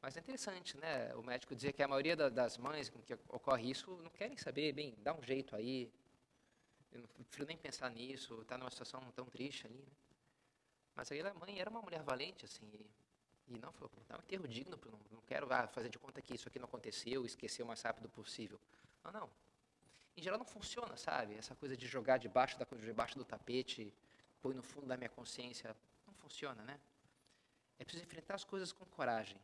Mas 0.00 0.16
é 0.16 0.20
interessante, 0.20 0.78
né? 0.78 1.14
O 1.14 1.22
médico 1.22 1.54
dizia 1.54 1.72
que 1.72 1.82
a 1.82 1.88
maioria 1.88 2.16
das 2.16 2.56
mães 2.56 2.88
com 2.88 3.00
que 3.02 3.14
ocorre 3.28 3.70
isso 3.70 3.90
não 4.02 4.10
querem 4.10 4.36
saber, 4.36 4.72
bem, 4.72 4.94
dá 5.02 5.12
um 5.12 5.22
jeito 5.22 5.54
aí. 5.54 5.92
Eu 6.90 7.00
não 7.00 7.24
prefiro 7.24 7.46
nem 7.46 7.56
pensar 7.56 7.90
nisso, 7.90 8.40
está 8.40 8.56
numa 8.56 8.70
situação 8.70 9.00
tão 9.14 9.26
triste 9.26 9.66
ali, 9.66 9.76
né? 9.76 9.92
Mas 10.96 11.12
aí 11.12 11.20
a 11.20 11.34
mãe 11.34 11.58
era 11.58 11.70
uma 11.70 11.82
mulher 11.82 12.02
valente, 12.02 12.44
assim, 12.44 12.66
e, 12.74 13.54
e 13.54 13.58
não 13.58 13.72
falou, 13.72 13.90
dá 14.08 14.16
um 14.16 14.20
enterro 14.20 14.48
digno, 14.48 14.78
não, 14.86 15.00
não 15.12 15.22
quero 15.22 15.52
ah, 15.52 15.68
fazer 15.68 15.88
de 15.88 15.98
conta 15.98 16.20
que 16.20 16.34
isso 16.34 16.48
aqui 16.48 16.58
não 16.58 16.66
aconteceu, 16.66 17.24
esquecer 17.24 17.62
o 17.62 17.66
mais 17.66 17.80
rápido 17.80 18.08
possível. 18.08 18.58
Não, 19.04 19.12
não, 19.12 19.30
em 20.16 20.22
geral 20.22 20.38
não 20.38 20.44
funciona, 20.44 20.96
sabe? 20.96 21.34
Essa 21.36 21.54
coisa 21.54 21.76
de 21.76 21.86
jogar 21.86 22.18
debaixo, 22.18 22.58
da, 22.58 22.66
debaixo 22.76 23.16
do 23.16 23.24
tapete, 23.24 23.92
põe 24.40 24.54
no 24.54 24.62
fundo 24.62 24.86
da 24.86 24.96
minha 24.96 25.10
consciência, 25.10 25.76
não 26.06 26.14
funciona, 26.14 26.62
né? 26.64 26.80
É 27.78 27.84
preciso 27.84 28.04
enfrentar 28.04 28.34
as 28.34 28.44
coisas 28.44 28.72
com 28.72 28.84
coragem. 28.86 29.40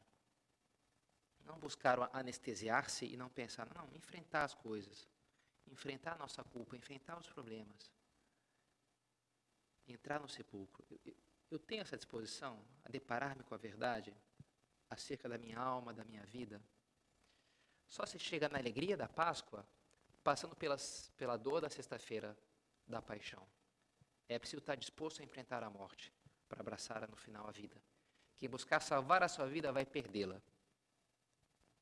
Não 1.45 1.59
buscar 1.59 2.11
anestesiar-se 2.13 3.07
e 3.07 3.17
não 3.17 3.29
pensar, 3.29 3.67
não, 3.75 3.89
enfrentar 3.95 4.45
as 4.45 4.55
coisas. 4.55 5.09
Enfrentar 5.67 6.13
a 6.15 6.19
nossa 6.19 6.43
culpa, 6.45 6.77
enfrentar 6.77 7.19
os 7.19 7.29
problemas. 7.29 7.91
Entrar 9.87 10.21
no 10.21 10.29
sepulcro. 10.29 10.85
Eu, 11.05 11.17
eu 11.51 11.59
tenho 11.59 11.83
essa 11.83 11.97
disposição 11.97 12.63
a 12.85 12.89
deparar-me 12.89 13.43
com 13.45 13.55
a 13.55 13.59
verdade 13.59 14.15
acerca 14.91 15.29
da 15.29 15.39
minha 15.39 15.59
alma, 15.59 15.95
da 15.95 16.05
minha 16.05 16.25
vida. 16.27 16.61
Só 17.89 18.05
se 18.05 18.19
chega 18.19 18.49
na 18.49 18.59
alegria 18.59 18.97
da 18.97 19.09
Páscoa 19.09 19.67
passando 20.23 20.57
pelas, 20.57 21.13
pela 21.17 21.37
dor 21.37 21.61
da 21.61 21.71
sexta-feira 21.71 22.37
da 22.87 23.01
paixão. 23.01 23.47
É 24.29 24.39
preciso 24.39 24.61
estar 24.61 24.75
disposto 24.75 25.21
a 25.21 25.25
enfrentar 25.25 25.63
a 25.63 25.71
morte 25.71 26.13
para 26.49 26.61
abraçar 26.61 27.09
no 27.09 27.17
final 27.17 27.47
a 27.49 27.53
vida. 27.53 27.81
Quem 28.37 28.49
buscar 28.49 28.81
salvar 28.81 29.23
a 29.23 29.29
sua 29.29 29.47
vida 29.47 29.73
vai 29.73 29.87
perdê-la. 29.87 30.41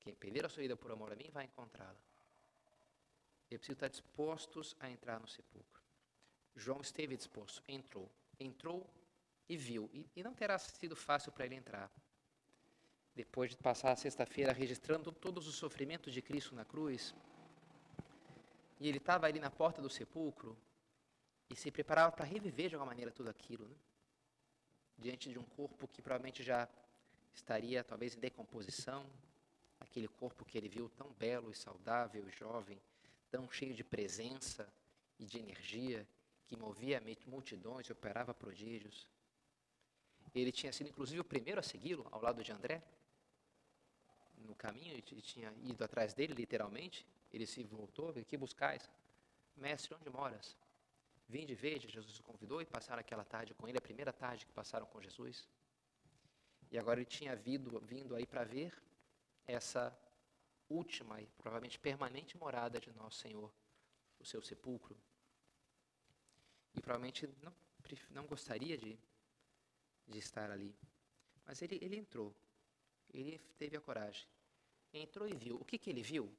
Quem 0.00 0.14
perder 0.14 0.44
a 0.44 0.48
sua 0.48 0.62
vida 0.62 0.76
por 0.76 0.90
amor 0.90 1.12
a 1.12 1.16
mim 1.16 1.30
vai 1.32 1.44
encontrá-la. 1.46 1.96
É 3.50 3.56
preciso 3.56 3.76
estar 3.76 3.88
dispostos 3.88 4.76
a 4.80 4.90
entrar 4.90 5.20
no 5.20 5.26
sepulcro. 5.26 5.82
João 6.54 6.80
esteve 6.80 7.16
disposto, 7.16 7.62
entrou. 7.66 8.10
Entrou 8.38 8.88
e 9.48 9.56
viu. 9.56 9.88
E, 9.92 10.06
e 10.16 10.22
não 10.22 10.34
terá 10.34 10.58
sido 10.58 10.94
fácil 10.94 11.32
para 11.32 11.46
ele 11.46 11.54
entrar. 11.54 11.90
Depois 13.14 13.50
de 13.52 13.56
passar 13.56 13.92
a 13.92 13.96
sexta-feira 13.96 14.52
registrando 14.52 15.12
todos 15.12 15.46
os 15.46 15.54
sofrimentos 15.54 16.12
de 16.12 16.20
Cristo 16.20 16.54
na 16.54 16.64
cruz, 16.64 17.14
e 18.80 18.88
ele 18.88 18.98
estava 18.98 19.26
ali 19.26 19.38
na 19.38 19.50
porta 19.50 19.80
do 19.80 19.88
sepulcro 19.88 20.56
e 21.54 21.56
se 21.56 21.70
preparava 21.70 22.10
para 22.10 22.24
reviver 22.24 22.68
de 22.68 22.74
alguma 22.74 22.90
maneira 22.90 23.12
tudo 23.12 23.30
aquilo, 23.30 23.64
né? 23.68 23.76
diante 24.98 25.30
de 25.30 25.38
um 25.38 25.44
corpo 25.44 25.86
que 25.86 26.02
provavelmente 26.02 26.42
já 26.42 26.68
estaria 27.32 27.84
talvez 27.84 28.16
em 28.16 28.18
decomposição, 28.18 29.06
aquele 29.78 30.08
corpo 30.08 30.44
que 30.44 30.58
ele 30.58 30.68
viu 30.68 30.88
tão 30.88 31.12
belo 31.12 31.52
e 31.52 31.54
saudável, 31.54 32.28
jovem, 32.28 32.76
tão 33.30 33.48
cheio 33.48 33.72
de 33.72 33.84
presença 33.84 34.68
e 35.16 35.24
de 35.24 35.38
energia, 35.38 36.04
que 36.48 36.56
movia 36.56 37.00
multidões 37.24 37.86
e 37.86 37.92
operava 37.92 38.34
prodígios. 38.34 39.06
Ele 40.34 40.50
tinha 40.50 40.72
sido 40.72 40.88
inclusive 40.88 41.20
o 41.20 41.24
primeiro 41.24 41.60
a 41.60 41.62
segui-lo, 41.62 42.04
ao 42.10 42.20
lado 42.20 42.42
de 42.42 42.50
André, 42.50 42.82
no 44.38 44.56
caminho, 44.56 44.92
ele 44.92 45.22
tinha 45.22 45.54
ido 45.62 45.84
atrás 45.84 46.14
dele, 46.14 46.34
literalmente, 46.34 47.06
ele 47.32 47.46
se 47.46 47.62
voltou, 47.62 48.12
que 48.12 48.36
buscais? 48.36 48.90
Mestre, 49.56 49.94
onde 49.94 50.10
moras? 50.10 50.63
Vinde 51.28 51.52
e 51.52 51.56
veja, 51.56 51.88
Jesus 51.88 52.18
o 52.18 52.22
convidou 52.22 52.60
e 52.60 52.66
passaram 52.66 53.00
aquela 53.00 53.24
tarde 53.24 53.54
com 53.54 53.66
ele, 53.66 53.78
a 53.78 53.80
primeira 53.80 54.12
tarde 54.12 54.46
que 54.46 54.52
passaram 54.52 54.86
com 54.86 55.00
Jesus. 55.00 55.48
E 56.70 56.78
agora 56.78 57.00
ele 57.00 57.06
tinha 57.06 57.34
vindo, 57.34 57.80
vindo 57.80 58.14
aí 58.14 58.26
para 58.26 58.44
ver 58.44 58.72
essa 59.46 59.96
última 60.68 61.20
e 61.20 61.26
provavelmente 61.26 61.78
permanente 61.78 62.36
morada 62.36 62.80
de 62.80 62.92
nosso 62.92 63.18
Senhor, 63.18 63.52
o 64.18 64.24
seu 64.24 64.42
sepulcro. 64.42 64.96
E 66.74 66.80
provavelmente 66.80 67.28
não, 67.42 67.54
não 68.10 68.26
gostaria 68.26 68.76
de, 68.76 68.98
de 70.06 70.18
estar 70.18 70.50
ali. 70.50 70.74
Mas 71.44 71.62
ele, 71.62 71.78
ele 71.80 71.96
entrou, 71.96 72.34
ele 73.12 73.38
teve 73.58 73.76
a 73.76 73.80
coragem. 73.80 74.26
Entrou 74.92 75.28
e 75.28 75.34
viu. 75.34 75.56
O 75.56 75.64
que, 75.64 75.78
que 75.78 75.90
ele 75.90 76.02
viu? 76.02 76.32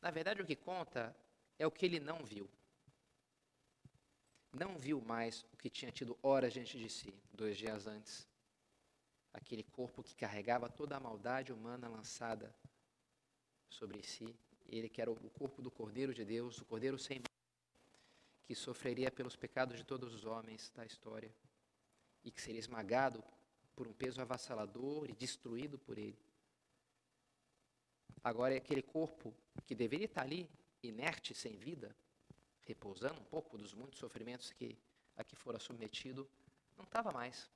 Na 0.00 0.10
verdade, 0.10 0.40
o 0.40 0.46
que 0.46 0.56
conta 0.56 1.14
é 1.58 1.66
o 1.66 1.70
que 1.70 1.84
ele 1.84 2.00
não 2.00 2.24
viu. 2.24 2.48
Não 4.52 4.76
viu 4.76 5.00
mais 5.00 5.44
o 5.52 5.56
que 5.56 5.70
tinha 5.70 5.92
tido 5.92 6.18
horas 6.22 6.52
diante 6.52 6.78
de 6.78 6.88
si, 6.88 7.14
dois 7.32 7.56
dias 7.56 7.86
antes. 7.86 8.26
Aquele 9.32 9.62
corpo 9.62 10.02
que 10.02 10.14
carregava 10.14 10.68
toda 10.68 10.96
a 10.96 11.00
maldade 11.00 11.52
humana 11.52 11.88
lançada 11.88 12.54
sobre 13.68 14.02
si 14.02 14.36
ele 14.70 14.88
que 14.88 15.00
era 15.00 15.10
o 15.10 15.30
corpo 15.30 15.60
do 15.60 15.70
Cordeiro 15.70 16.14
de 16.14 16.24
Deus, 16.24 16.58
o 16.58 16.64
Cordeiro 16.64 16.98
sem 16.98 17.22
que 18.44 18.54
sofreria 18.54 19.10
pelos 19.10 19.36
pecados 19.36 19.76
de 19.76 19.84
todos 19.84 20.14
os 20.14 20.24
homens 20.24 20.70
da 20.74 20.84
história 20.84 21.32
e 22.24 22.30
que 22.30 22.40
seria 22.40 22.60
esmagado 22.60 23.22
por 23.74 23.86
um 23.86 23.92
peso 23.92 24.20
avassalador 24.20 25.08
e 25.08 25.12
destruído 25.12 25.78
por 25.78 25.98
ele. 25.98 26.18
Agora, 28.22 28.56
aquele 28.56 28.82
corpo 28.82 29.34
que 29.66 29.74
deveria 29.74 30.06
estar 30.06 30.22
ali, 30.22 30.48
inerte, 30.82 31.34
sem 31.34 31.56
vida, 31.56 31.96
repousando 32.66 33.20
um 33.20 33.24
pouco 33.24 33.58
dos 33.58 33.74
muitos 33.74 33.98
sofrimentos 33.98 34.52
que 34.52 34.78
a 35.16 35.24
que 35.24 35.36
fora 35.36 35.58
submetido, 35.58 36.28
não 36.76 36.84
estava 36.84 37.12
mais. 37.12 37.50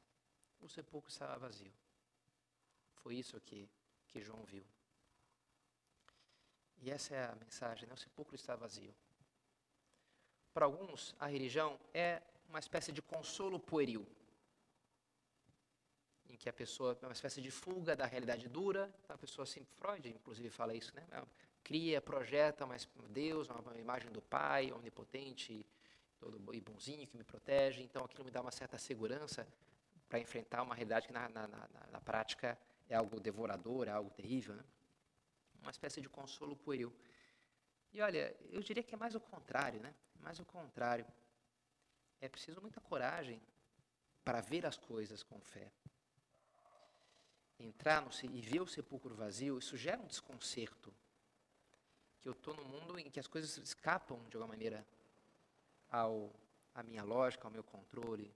O 0.61 0.69
sepulcro 0.69 1.11
estava 1.11 1.39
vazio. 1.39 1.73
Foi 2.97 3.17
isso 3.17 3.41
que, 3.41 3.69
que 4.09 4.21
João 4.21 4.45
viu. 4.45 4.65
E 6.83 6.91
essa 6.91 7.15
é 7.15 7.25
a 7.25 7.35
mensagem, 7.37 7.89
né? 7.89 7.95
o 7.95 7.97
sepulcro 7.97 8.35
está 8.35 8.55
vazio. 8.55 8.95
Para 10.53 10.67
alguns, 10.67 11.15
a 11.19 11.27
religião 11.27 11.79
é 11.93 12.23
uma 12.49 12.59
espécie 12.59 12.93
de 12.93 13.01
consolo 13.03 13.59
pueril, 13.59 14.07
em 16.29 16.37
que 16.37 16.49
a 16.49 16.53
pessoa 16.53 16.97
é 17.01 17.07
uma 17.07 17.13
espécie 17.13 17.41
de 17.41 17.51
fuga 17.51 17.97
da 17.97 18.07
realidade 18.07 18.49
dura. 18.49 18.95
A 19.09 19.17
pessoa, 19.17 19.45
assim, 19.45 19.65
Freud, 19.65 20.09
inclusive, 20.09 20.51
fala 20.51 20.75
isso, 20.75 20.95
né? 20.95 21.07
Cria, 21.65 21.99
projeta 22.01 22.67
uma 22.67 22.77
Deus, 23.09 23.49
uma 23.49 23.79
imagem 23.79 24.13
do 24.13 24.21
Pai 24.21 24.71
onipotente, 24.71 25.67
todo 26.19 26.55
e 26.55 26.61
bonzinho 26.61 27.07
que 27.07 27.17
me 27.17 27.25
protege. 27.25 27.83
Então, 27.83 28.05
aquilo 28.05 28.23
me 28.23 28.31
dá 28.31 28.43
uma 28.43 28.51
certa 28.51 28.77
segurança 28.77 29.49
para 30.09 30.19
enfrentar 30.19 30.63
uma 30.63 30.75
realidade 30.75 31.07
que 31.07 31.13
na, 31.13 31.27
na, 31.31 31.49
na, 31.49 31.69
na, 31.91 32.01
prática 32.03 32.59
é 32.87 32.95
algo 32.95 33.19
devorador, 33.19 33.89
é 33.89 33.91
algo 33.91 34.11
terrível, 34.11 34.55
né? 34.55 34.65
Uma 35.63 35.71
espécie 35.71 36.03
de 36.03 36.09
consolo 36.09 36.55
pueril. 36.55 36.95
E 37.95 38.03
olha, 38.03 38.37
eu 38.51 38.61
diria 38.61 38.83
que 38.83 38.95
é 38.95 38.99
mais 38.99 39.15
o 39.15 39.21
contrário, 39.21 39.81
né? 39.81 39.95
Mais 40.21 40.39
o 40.39 40.45
contrário. 40.45 41.07
É 42.21 42.29
preciso 42.29 42.61
muita 42.61 42.79
coragem 42.81 43.41
para 44.23 44.43
ver 44.43 44.67
as 44.67 44.77
coisas 44.77 45.23
com 45.23 45.41
fé. 45.41 45.73
Entrar 47.59 48.03
no, 48.03 48.11
e 48.31 48.41
ver 48.43 48.61
o 48.61 48.67
sepulcro 48.67 49.15
vazio, 49.15 49.59
isso 49.59 49.77
gera 49.79 50.01
um 50.01 50.07
desconcerto. 50.07 50.93
Que 52.25 52.31
eu 52.31 52.33
estou 52.33 52.57
num 52.57 52.65
mundo 52.65 52.99
em 52.99 53.11
que 53.11 53.21
as 53.21 53.27
coisas 53.27 53.59
escapam, 53.59 54.19
de 54.31 54.37
alguma 54.39 54.55
maneira, 54.55 54.83
ao, 55.91 56.33
à 56.75 56.83
minha 56.83 57.05
lógica, 57.05 57.47
ao 57.47 57.51
meu 57.51 57.63
controle. 57.63 58.33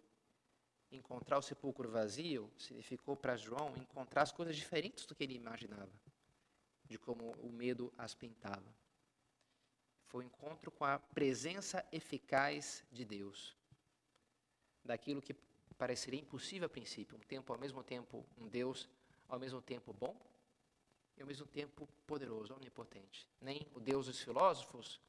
Encontrar 0.92 1.38
o 1.38 1.42
sepulcro 1.42 1.88
vazio 1.88 2.52
significou 2.58 3.16
para 3.16 3.34
João 3.34 3.74
encontrar 3.78 4.20
as 4.20 4.30
coisas 4.30 4.54
diferentes 4.54 5.06
do 5.06 5.14
que 5.14 5.24
ele 5.24 5.34
imaginava, 5.34 5.90
de 6.84 6.98
como 6.98 7.30
o 7.40 7.50
medo 7.50 7.90
as 7.96 8.14
pintava. 8.14 8.70
Foi 10.04 10.22
o 10.22 10.26
um 10.26 10.28
encontro 10.28 10.70
com 10.70 10.84
a 10.84 10.98
presença 10.98 11.82
eficaz 11.90 12.84
de 12.92 13.06
Deus, 13.06 13.56
daquilo 14.84 15.22
que 15.22 15.34
pareceria 15.78 16.20
impossível 16.20 16.66
a 16.66 16.68
princípio, 16.68 17.16
um 17.16 17.20
tempo 17.20 17.54
ao 17.54 17.58
mesmo 17.58 17.82
tempo 17.82 18.22
um 18.36 18.46
Deus 18.48 18.86
ao 19.26 19.38
mesmo 19.38 19.62
tempo 19.62 19.94
bom 19.94 20.14
e 21.18 21.22
ao 21.22 21.26
mesmo 21.26 21.46
tempo 21.46 21.88
poderoso, 22.06 22.54
onipotente. 22.54 23.28
Nem 23.40 23.66
o 23.74 23.80
Deus 23.80 24.06
dos 24.06 24.20
filósofos 24.20 25.00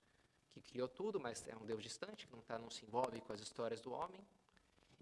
que 0.52 0.62
criou 0.62 0.88
tudo, 0.88 1.20
mas 1.20 1.48
é 1.48 1.56
um 1.56 1.66
Deus 1.66 1.84
distante, 1.84 2.26
que 2.26 2.36
não, 2.36 2.42
tá, 2.42 2.58
não 2.58 2.70
se 2.70 2.84
envolve 2.86 3.22
com 3.22 3.32
as 3.32 3.40
histórias 3.40 3.80
do 3.80 3.92
homem, 3.92 4.20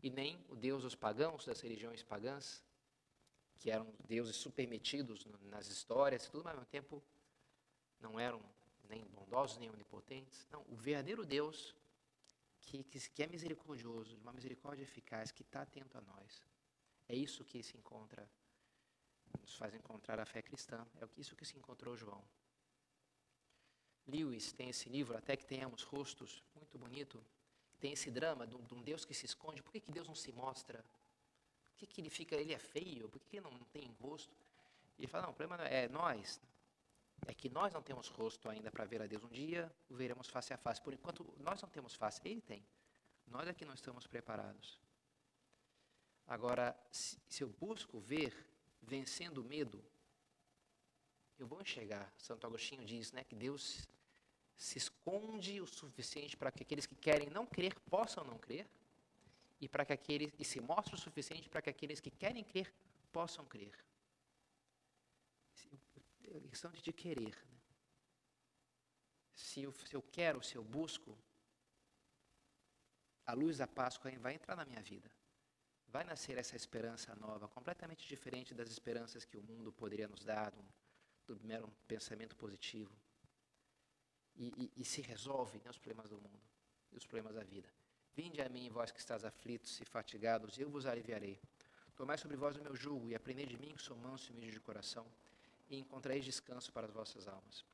e 0.03 0.09
nem 0.09 0.37
o 0.49 0.55
Deus 0.55 0.83
dos 0.83 0.95
pagãos, 0.95 1.45
das 1.45 1.61
religiões 1.61 2.03
pagãs, 2.03 2.61
que 3.55 3.71
eram 3.71 3.87
deuses 4.07 4.35
supermetidos 4.35 5.25
nas 5.43 5.67
histórias 5.67 6.25
e 6.25 6.29
tudo, 6.29 6.43
mas 6.43 6.53
ao 6.53 6.59
mesmo 6.59 6.69
tempo 6.69 7.03
não 7.99 8.19
eram 8.19 8.39
nem 8.87 9.03
bondosos, 9.05 9.57
nem 9.57 9.69
onipotentes. 9.69 10.45
Não, 10.51 10.63
o 10.69 10.75
verdadeiro 10.75 11.25
Deus, 11.25 11.75
que, 12.61 12.83
que, 12.83 12.99
que 13.09 13.23
é 13.23 13.27
misericordioso, 13.27 14.15
de 14.15 14.21
uma 14.21 14.33
misericórdia 14.33 14.83
eficaz, 14.83 15.31
que 15.31 15.41
está 15.41 15.61
atento 15.61 15.97
a 15.97 16.01
nós. 16.01 16.43
É 17.07 17.15
isso 17.15 17.43
que 17.43 17.63
se 17.63 17.75
encontra, 17.77 18.29
nos 19.41 19.55
faz 19.55 19.73
encontrar 19.73 20.19
a 20.19 20.25
fé 20.25 20.41
cristã. 20.41 20.85
É 21.01 21.07
isso 21.17 21.35
que 21.35 21.45
se 21.45 21.57
encontrou 21.57 21.95
João. 21.95 22.23
Lewis 24.07 24.53
tem 24.53 24.69
esse 24.69 24.87
livro, 24.87 25.17
Até 25.17 25.35
que 25.35 25.45
Tenhamos 25.45 25.83
Rostos, 25.83 26.43
muito 26.55 26.77
bonito. 26.77 27.23
Tem 27.79 27.91
esse 27.91 28.09
drama 28.09 28.47
de 28.47 28.55
um 28.55 28.81
Deus 28.81 29.05
que 29.05 29.13
se 29.13 29.25
esconde. 29.25 29.61
Por 29.61 29.71
que, 29.71 29.81
que 29.81 29.91
Deus 29.91 30.07
não 30.07 30.15
se 30.15 30.31
mostra? 30.31 30.83
Por 31.63 31.75
que, 31.75 31.85
que 31.85 32.01
ele 32.01 32.09
fica, 32.09 32.35
ele 32.35 32.53
é 32.53 32.57
feio? 32.57 33.07
Por 33.09 33.19
que, 33.19 33.29
que 33.29 33.37
ele 33.37 33.49
não 33.49 33.59
tem 33.65 33.95
rosto? 34.01 34.35
E 34.97 35.01
ele 35.01 35.07
fala, 35.07 35.25
não, 35.25 35.31
o 35.31 35.35
problema 35.35 35.63
é 35.65 35.87
nós. 35.87 36.41
É 37.27 37.33
que 37.33 37.49
nós 37.49 37.73
não 37.73 37.81
temos 37.81 38.07
rosto 38.07 38.49
ainda 38.49 38.71
para 38.71 38.85
ver 38.85 39.01
a 39.01 39.07
Deus. 39.07 39.23
Um 39.23 39.29
dia 39.29 39.71
o 39.89 39.95
veremos 39.95 40.27
face 40.27 40.53
a 40.53 40.57
face. 40.57 40.81
Por 40.81 40.93
enquanto, 40.93 41.23
nós 41.37 41.61
não 41.61 41.69
temos 41.69 41.93
face, 41.93 42.21
ele 42.25 42.41
tem. 42.41 42.65
Nós 43.27 43.47
é 43.47 43.53
que 43.53 43.65
não 43.65 43.73
estamos 43.73 44.07
preparados. 44.07 44.79
Agora, 46.25 46.77
se, 46.91 47.19
se 47.27 47.43
eu 47.43 47.49
busco 47.49 47.99
ver 47.99 48.33
vencendo 48.87 49.39
o 49.39 49.43
medo, 49.43 49.83
eu 51.37 51.45
vou 51.45 51.61
enxergar. 51.61 52.11
Santo 52.17 52.47
Agostinho 52.47 52.85
diz 52.85 53.11
né, 53.11 53.23
que 53.23 53.35
Deus 53.35 53.87
se 54.55 54.77
esconde 54.77 55.61
o 55.61 55.67
suficiente 55.67 56.35
para 56.35 56.51
que 56.51 56.63
aqueles 56.63 56.87
que 56.87 56.95
querem 56.95 57.29
não 57.29 57.45
crer 57.45 57.77
possam 57.81 58.23
não 58.23 58.39
crer 58.39 58.67
e 59.61 59.67
para 59.67 59.85
que 59.85 59.93
aqueles 59.93 60.33
e 60.39 60.45
se 60.45 60.59
mostra 60.59 60.95
o 60.95 60.97
suficiente 60.97 61.49
para 61.49 61.61
que 61.61 61.69
aqueles 61.69 61.99
que 61.99 62.09
querem 62.09 62.43
crer 62.43 62.73
possam 63.11 63.45
crer. 63.45 63.77
É 66.23 66.39
questão 66.49 66.71
de 66.71 66.93
querer. 66.93 67.35
Né? 67.35 67.57
Se, 69.35 69.61
eu, 69.61 69.73
se 69.73 69.93
eu 69.93 70.01
quero, 70.01 70.43
se 70.43 70.55
eu 70.55 70.63
busco, 70.63 71.17
a 73.25 73.33
luz 73.33 73.57
da 73.57 73.67
Páscoa 73.67 74.11
vai 74.19 74.33
entrar 74.33 74.55
na 74.55 74.65
minha 74.65 74.81
vida. 74.81 75.09
Vai 75.87 76.03
nascer 76.03 76.37
essa 76.37 76.55
esperança 76.55 77.15
nova, 77.15 77.47
completamente 77.47 78.07
diferente 78.07 78.53
das 78.53 78.69
esperanças 78.69 79.23
que 79.23 79.37
o 79.37 79.43
mundo 79.43 79.71
poderia 79.71 80.07
nos 80.07 80.23
dar, 80.23 80.53
do 81.25 81.37
mero 81.43 81.69
pensamento 81.87 82.35
positivo 82.35 82.91
e, 84.35 84.71
e, 84.75 84.81
e 84.81 84.85
se 84.85 85.01
resolve 85.01 85.59
né, 85.59 85.69
os 85.69 85.77
problemas 85.77 86.09
do 86.09 86.17
mundo 86.17 86.39
e 86.91 86.97
os 86.97 87.05
problemas 87.05 87.35
da 87.35 87.43
vida. 87.43 87.67
Vinde 88.15 88.41
a 88.41 88.49
mim, 88.49 88.69
vós 88.69 88.91
que 88.91 88.99
estás 88.99 89.25
aflitos 89.25 89.79
e 89.81 89.85
fatigados, 89.85 90.57
eu 90.57 90.69
vos 90.69 90.85
aliviarei. 90.85 91.39
Tomai 91.95 92.17
sobre 92.17 92.37
vós 92.37 92.55
o 92.55 92.61
meu 92.61 92.75
jugo 92.75 93.09
e 93.09 93.15
aprendei 93.15 93.45
de 93.45 93.57
mim, 93.57 93.75
que 93.75 93.81
sou 93.81 93.97
manso 93.97 94.31
e 94.31 94.35
humilde 94.35 94.53
de 94.53 94.59
coração, 94.59 95.05
e 95.69 95.77
encontrareis 95.77 96.23
descanso 96.23 96.71
para 96.71 96.87
as 96.87 96.93
vossas 96.93 97.27
almas. 97.27 97.65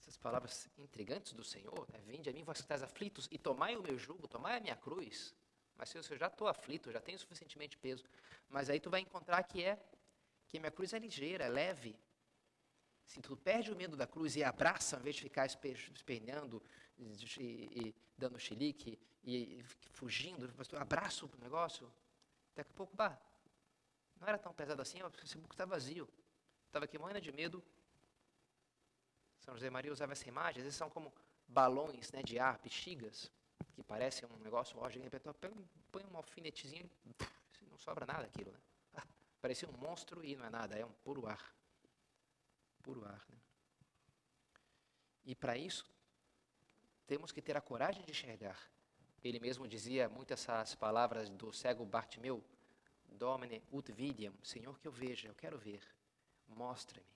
Essas 0.00 0.16
palavras 0.16 0.68
intrigantes 0.78 1.32
do 1.32 1.44
Senhor, 1.44 1.86
né? 1.92 2.00
vinde 2.06 2.28
a 2.28 2.32
mim, 2.32 2.42
vós 2.42 2.58
que 2.58 2.64
estás 2.64 2.82
aflitos, 2.82 3.28
e 3.30 3.38
tomai 3.38 3.76
o 3.76 3.82
meu 3.82 3.98
jugo, 3.98 4.26
tomai 4.26 4.56
a 4.56 4.60
minha 4.60 4.76
cruz. 4.76 5.34
Mas 5.76 5.88
se 5.88 5.96
eu 5.96 6.02
já 6.16 6.26
estou 6.26 6.48
aflito, 6.48 6.92
já 6.92 7.00
tenho 7.00 7.18
suficientemente 7.18 7.76
peso, 7.76 8.04
mas 8.48 8.70
aí 8.70 8.78
tu 8.78 8.90
vai 8.90 9.00
encontrar 9.00 9.42
que 9.42 9.64
é 9.64 9.78
que 10.46 10.58
minha 10.58 10.70
cruz 10.70 10.92
é 10.92 10.98
ligeira, 10.98 11.44
é 11.44 11.48
leve, 11.48 11.98
se 13.06 13.20
tu 13.20 13.36
perde 13.36 13.70
o 13.72 13.76
medo 13.76 13.96
da 13.96 14.06
cruz 14.06 14.36
e 14.36 14.44
abraça, 14.44 14.96
ao 14.96 15.00
invés 15.00 15.16
de 15.16 15.22
ficar 15.22 15.46
esperneando 15.46 16.62
e, 16.96 17.12
e, 17.40 17.94
dando 18.16 18.38
chilique 18.38 18.98
e, 19.24 19.58
e 19.58 19.62
fugindo, 19.90 20.50
abraça 20.78 21.26
o 21.26 21.30
negócio, 21.38 21.92
daqui 22.54 22.70
a 22.70 22.74
pouco, 22.74 22.94
bah, 22.96 23.18
não 24.20 24.28
era 24.28 24.38
tão 24.38 24.54
pesado 24.54 24.80
assim, 24.80 24.98
esse 25.24 25.36
buco 25.36 25.52
está 25.52 25.64
vazio. 25.64 26.08
Estava 26.66 26.84
aqui 26.84 26.96
morrendo 26.96 27.20
de 27.20 27.32
medo. 27.32 27.62
São 29.40 29.54
José 29.54 29.68
Maria 29.68 29.92
usava 29.92 30.12
essa 30.12 30.28
imagem, 30.28 30.60
às 30.60 30.64
vezes 30.64 30.76
são 30.76 30.88
como 30.88 31.12
balões 31.46 32.10
né, 32.12 32.22
de 32.22 32.38
ar, 32.38 32.58
bexigas, 32.58 33.30
que 33.72 33.82
parecem 33.82 34.28
um 34.28 34.36
negócio, 34.38 34.78
ó, 34.78 34.86
repente, 34.86 35.24
põe 35.90 36.04
um 36.04 36.16
alfinetezinho 36.16 36.90
e 37.04 37.64
não 37.70 37.78
sobra 37.78 38.06
nada 38.06 38.24
aquilo, 38.24 38.52
né? 38.52 38.60
Parecia 39.40 39.68
um 39.68 39.76
monstro 39.76 40.24
e 40.24 40.36
não 40.36 40.44
é 40.44 40.50
nada, 40.50 40.76
é 40.76 40.84
um 40.84 40.92
puro 41.04 41.26
ar 41.26 41.52
puro 42.82 43.04
ar. 43.04 43.24
Né? 43.28 43.38
E 45.24 45.34
para 45.34 45.56
isso, 45.56 45.86
temos 47.06 47.32
que 47.32 47.40
ter 47.40 47.56
a 47.56 47.60
coragem 47.60 48.04
de 48.04 48.10
enxergar. 48.10 48.58
Ele 49.22 49.38
mesmo 49.38 49.68
dizia 49.68 50.08
muitas 50.08 50.40
essas 50.40 50.74
palavras 50.74 51.30
do 51.30 51.52
cego 51.52 51.86
Bartimeu, 51.86 52.44
Domine 53.06 53.62
ut 53.70 53.92
vidiam, 53.92 54.34
Senhor 54.42 54.78
que 54.80 54.88
eu 54.88 54.92
veja, 54.92 55.28
eu 55.28 55.34
quero 55.34 55.56
ver, 55.58 55.82
mostra-me. 56.48 57.06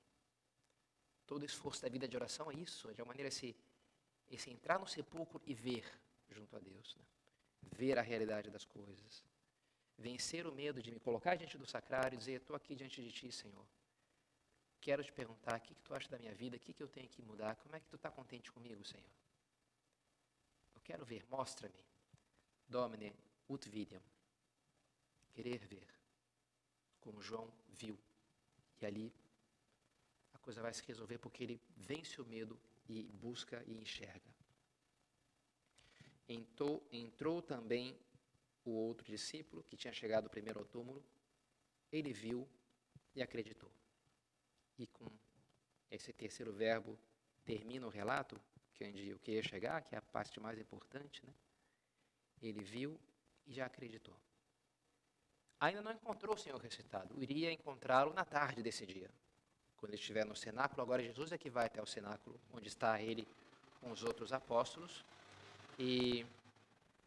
Todo 1.27 1.45
esforço 1.45 1.83
da 1.83 1.88
vida 1.88 2.07
de 2.07 2.16
oração 2.16 2.51
é 2.51 2.55
isso, 2.55 2.92
de 2.95 3.03
uma 3.03 3.09
maneira 3.09 3.29
esse, 3.29 3.57
esse 4.31 4.51
entrar 4.51 4.79
no 4.79 4.87
sepulcro 4.87 5.42
e 5.45 5.55
ver 5.55 5.85
junto 6.31 6.57
a 6.57 6.59
Deus, 6.59 6.95
né? 6.97 7.05
ver 7.73 7.99
a 7.99 8.03
realidade 8.03 8.51
das 8.51 8.65
coisas, 8.65 9.25
vencer 9.99 10.47
o 10.47 10.53
medo 10.53 10.83
de 10.83 10.91
me 10.91 11.01
colocar 11.01 11.35
diante 11.37 11.59
do 11.59 11.67
sacrário 11.67 12.17
e 12.17 12.19
dizer, 12.19 12.41
estou 12.41 12.55
aqui 12.55 12.75
diante 12.75 13.03
de 13.03 13.11
Ti, 13.11 13.31
Senhor, 13.33 13.67
quero 14.81 15.03
te 15.03 15.12
perguntar: 15.12 15.59
o 15.59 15.61
que, 15.61 15.75
que 15.75 15.83
tu 15.83 15.95
acha 15.95 16.09
da 16.09 16.19
minha 16.19 16.35
vida? 16.35 16.57
O 16.57 16.61
que, 16.61 16.73
que 16.73 16.83
eu 16.83 16.89
tenho 16.89 17.09
que 17.09 17.23
mudar? 17.23 17.57
Como 17.57 17.75
é 17.75 17.81
que 17.81 17.89
tu 17.89 17.97
está 17.97 18.11
contente 18.11 18.53
comigo, 18.53 18.85
Senhor? 18.85 19.11
Eu 20.75 20.81
quero 20.83 21.05
ver, 21.05 21.27
mostra-me. 21.29 21.85
Domine 22.69 23.12
ut 23.49 23.69
videam. 23.69 24.03
Querer 25.31 25.59
ver. 25.59 25.89
Como 27.01 27.21
João 27.21 27.53
viu. 27.69 27.99
E 28.81 28.87
ali 28.87 29.12
coisa 30.47 30.62
vai 30.62 30.73
se 30.73 30.85
resolver 30.87 31.19
porque 31.19 31.43
ele 31.43 31.61
vence 31.77 32.21
o 32.23 32.25
medo 32.25 32.57
e 32.89 33.03
busca 33.15 33.65
e 33.67 33.77
enxerga. 33.79 34.36
Entrou, 36.29 36.83
entrou 36.93 37.41
também 37.41 37.99
o 38.65 38.71
outro 38.71 39.07
discípulo, 39.07 39.62
que 39.62 39.77
tinha 39.77 39.93
chegado 39.93 40.29
primeiro 40.29 40.59
ao 40.59 40.65
túmulo. 40.65 41.03
Ele 41.93 42.12
viu 42.12 42.49
e 43.15 43.23
acreditou. 43.23 43.71
E 44.79 44.87
com 44.87 45.07
esse 45.91 46.12
terceiro 46.12 46.53
verbo 46.53 46.99
termina 47.45 47.87
o 47.87 47.91
relato, 47.91 48.41
que 48.75 48.85
eu 48.85 49.19
queria 49.21 49.43
chegar, 49.43 49.83
que 49.83 49.95
é 49.95 49.99
a 49.99 50.03
parte 50.03 50.39
mais 50.41 50.59
importante, 50.59 51.25
né? 51.25 51.33
Ele 52.43 52.62
viu 52.62 53.01
e 53.47 53.55
já 53.55 53.65
acreditou. 53.65 54.15
Ainda 55.59 55.81
não 55.81 55.93
encontrou 55.93 56.35
o 56.35 56.39
Senhor 56.39 56.61
ressuscitado, 56.61 57.15
iria 57.23 57.51
encontrá-lo 57.51 58.12
na 58.12 58.25
tarde 58.25 58.62
desse 58.62 58.85
dia. 58.85 59.11
Quando 59.79 59.93
ele 59.93 60.01
estiver 60.01 60.27
no 60.27 60.37
cenáculo, 60.37 60.83
agora 60.83 61.03
Jesus 61.03 61.33
é 61.33 61.39
que 61.39 61.49
vai 61.49 61.67
até 61.67 61.81
o 61.81 61.87
cenáculo, 61.87 62.39
onde 62.53 62.69
está 62.69 63.01
ele 63.01 63.27
com 63.81 63.91
os 63.91 64.03
outros 64.03 64.33
apóstolos, 64.33 65.05
e, 65.79 66.27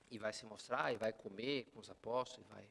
e 0.09 0.17
vai 0.17 0.33
se 0.33 0.45
mostrar, 0.45 0.93
e 0.93 0.97
vai 0.97 1.13
comer 1.13 1.65
com 1.73 1.79
os 1.79 1.89
apóstolos, 1.89 2.45
e 2.45 2.53
vai. 2.53 2.69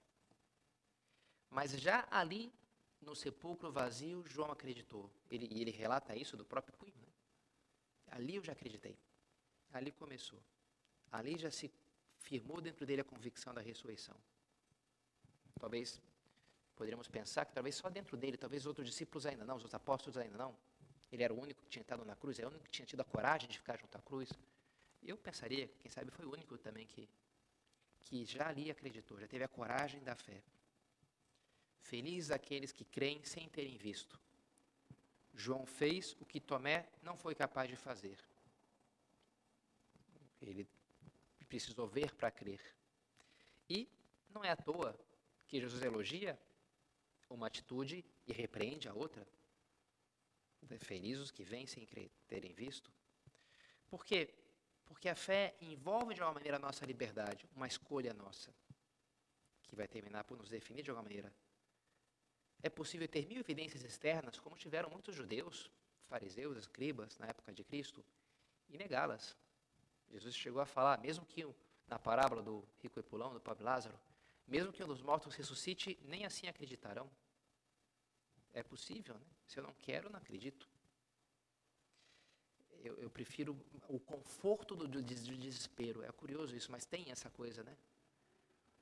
Mas 1.50 1.72
já 1.72 2.06
ali, 2.10 2.52
no 3.00 3.14
sepulcro 3.14 3.72
vazio, 3.72 4.24
João 4.28 4.50
acreditou. 4.50 5.10
Ele, 5.30 5.46
ele 5.60 5.70
relata 5.70 6.14
isso 6.14 6.36
do 6.36 6.44
próprio 6.44 6.76
punho. 6.76 6.94
Né? 6.96 7.08
Ali 8.10 8.36
eu 8.36 8.44
já 8.44 8.52
acreditei. 8.52 8.96
Ali 9.72 9.92
começou. 9.92 10.40
Ali 11.10 11.38
já 11.38 11.50
se 11.50 11.70
firmou 12.18 12.60
dentro 12.60 12.84
dele 12.84 13.00
a 13.00 13.04
convicção 13.04 13.54
da 13.54 13.60
ressurreição. 13.60 14.16
Talvez 15.58 16.00
poderíamos 16.76 17.08
pensar 17.08 17.44
que 17.44 17.52
talvez 17.52 17.74
só 17.74 17.88
dentro 17.88 18.16
dele, 18.16 18.36
talvez 18.36 18.66
outros 18.66 18.86
discípulos 18.86 19.26
ainda 19.26 19.44
não, 19.44 19.56
os 19.56 19.62
outros 19.62 19.74
apóstolos 19.74 20.16
ainda 20.16 20.36
não. 20.36 20.56
Ele 21.10 21.22
era 21.22 21.32
o 21.32 21.40
único 21.40 21.62
que 21.62 21.68
tinha 21.70 21.82
estado 21.82 22.04
na 22.04 22.14
cruz, 22.14 22.38
era 22.38 22.46
o 22.46 22.50
único 22.50 22.64
que 22.66 22.70
tinha 22.70 22.86
tido 22.86 23.00
a 23.00 23.04
coragem 23.04 23.48
de 23.48 23.58
ficar 23.58 23.78
junto 23.78 23.96
à 23.96 24.02
cruz. 24.02 24.30
Eu 25.02 25.16
pensaria, 25.16 25.68
quem 25.80 25.90
sabe 25.90 26.10
foi 26.10 26.24
o 26.26 26.32
único 26.32 26.58
também 26.58 26.86
que, 26.86 27.08
que 28.04 28.24
já 28.24 28.48
ali 28.48 28.70
acreditou, 28.70 29.18
já 29.18 29.26
teve 29.26 29.44
a 29.44 29.48
coragem 29.48 30.02
da 30.02 30.14
fé. 30.14 30.42
Felizes 31.80 32.30
aqueles 32.30 32.72
que 32.72 32.84
creem 32.84 33.24
sem 33.24 33.48
terem 33.48 33.76
visto. 33.76 34.20
João 35.34 35.64
fez 35.64 36.16
o 36.20 36.24
que 36.24 36.40
Tomé 36.40 36.88
não 37.02 37.16
foi 37.16 37.34
capaz 37.34 37.70
de 37.70 37.76
fazer. 37.76 38.18
Ele 40.40 40.68
precisou 41.48 41.86
ver 41.86 42.14
para 42.14 42.30
crer. 42.30 42.60
E 43.68 43.88
não 44.30 44.44
é 44.44 44.50
à 44.50 44.56
toa 44.56 44.98
que 45.46 45.60
Jesus 45.60 45.82
elogia 45.82 46.38
uma 47.30 47.46
atitude 47.46 48.04
e 48.26 48.32
repreende 48.32 48.88
a 48.88 48.94
outra. 48.94 49.26
Felizes 50.80 51.24
os 51.24 51.30
que 51.30 51.44
vêm 51.44 51.66
sem 51.66 51.86
terem 52.26 52.52
visto. 52.52 52.92
Por 53.88 54.04
quê? 54.04 54.34
Porque 54.88 55.08
a 55.08 55.14
fé 55.14 55.54
envolve 55.60 56.14
de 56.14 56.20
alguma 56.20 56.40
maneira 56.40 56.56
a 56.56 56.60
nossa 56.60 56.84
liberdade, 56.84 57.46
uma 57.54 57.66
escolha 57.66 58.12
nossa, 58.14 58.52
que 59.62 59.76
vai 59.76 59.86
terminar 59.86 60.24
por 60.24 60.36
nos 60.36 60.48
definir 60.48 60.82
de 60.82 60.90
alguma 60.90 61.04
maneira. 61.08 61.32
É 62.62 62.68
possível 62.68 63.06
ter 63.06 63.26
mil 63.26 63.38
evidências 63.38 63.84
externas, 63.84 64.40
como 64.40 64.56
tiveram 64.56 64.90
muitos 64.90 65.14
judeus, 65.14 65.70
fariseus, 66.08 66.56
escribas, 66.56 67.16
na 67.18 67.26
época 67.26 67.52
de 67.52 67.62
Cristo, 67.62 68.04
e 68.68 68.76
negá-las. 68.76 69.36
Jesus 70.10 70.34
chegou 70.34 70.60
a 70.60 70.66
falar, 70.66 70.98
mesmo 70.98 71.24
que 71.24 71.46
na 71.86 71.98
parábola 71.98 72.42
do 72.42 72.66
rico 72.82 72.98
e 72.98 73.02
pulão, 73.02 73.32
do 73.32 73.40
pobre 73.40 73.62
Lázaro, 73.62 73.98
mesmo 74.46 74.72
que 74.72 74.82
um 74.82 74.86
dos 74.86 75.02
mortos 75.02 75.34
ressuscite, 75.34 75.98
nem 76.02 76.24
assim 76.24 76.48
acreditarão. 76.48 77.08
É 78.52 78.62
possível, 78.62 79.14
né? 79.14 79.26
Se 79.46 79.58
eu 79.58 79.62
não 79.62 79.72
quero, 79.74 80.10
não 80.10 80.18
acredito. 80.18 80.68
Eu, 82.82 82.96
eu 82.98 83.10
prefiro 83.10 83.58
o 83.88 83.98
conforto 83.98 84.76
do, 84.76 84.86
do, 84.86 85.02
do 85.02 85.36
desespero. 85.36 86.02
É 86.02 86.12
curioso 86.12 86.54
isso, 86.56 86.70
mas 86.70 86.84
tem 86.84 87.10
essa 87.10 87.28
coisa, 87.30 87.62
né? 87.62 87.76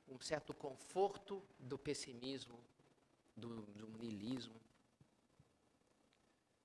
Um 0.09 0.21
certo 0.21 0.55
conforto 0.55 1.43
do 1.59 1.79
pessimismo, 1.79 2.59
do, 3.37 3.63
do 3.63 3.89
niilismo, 3.99 4.61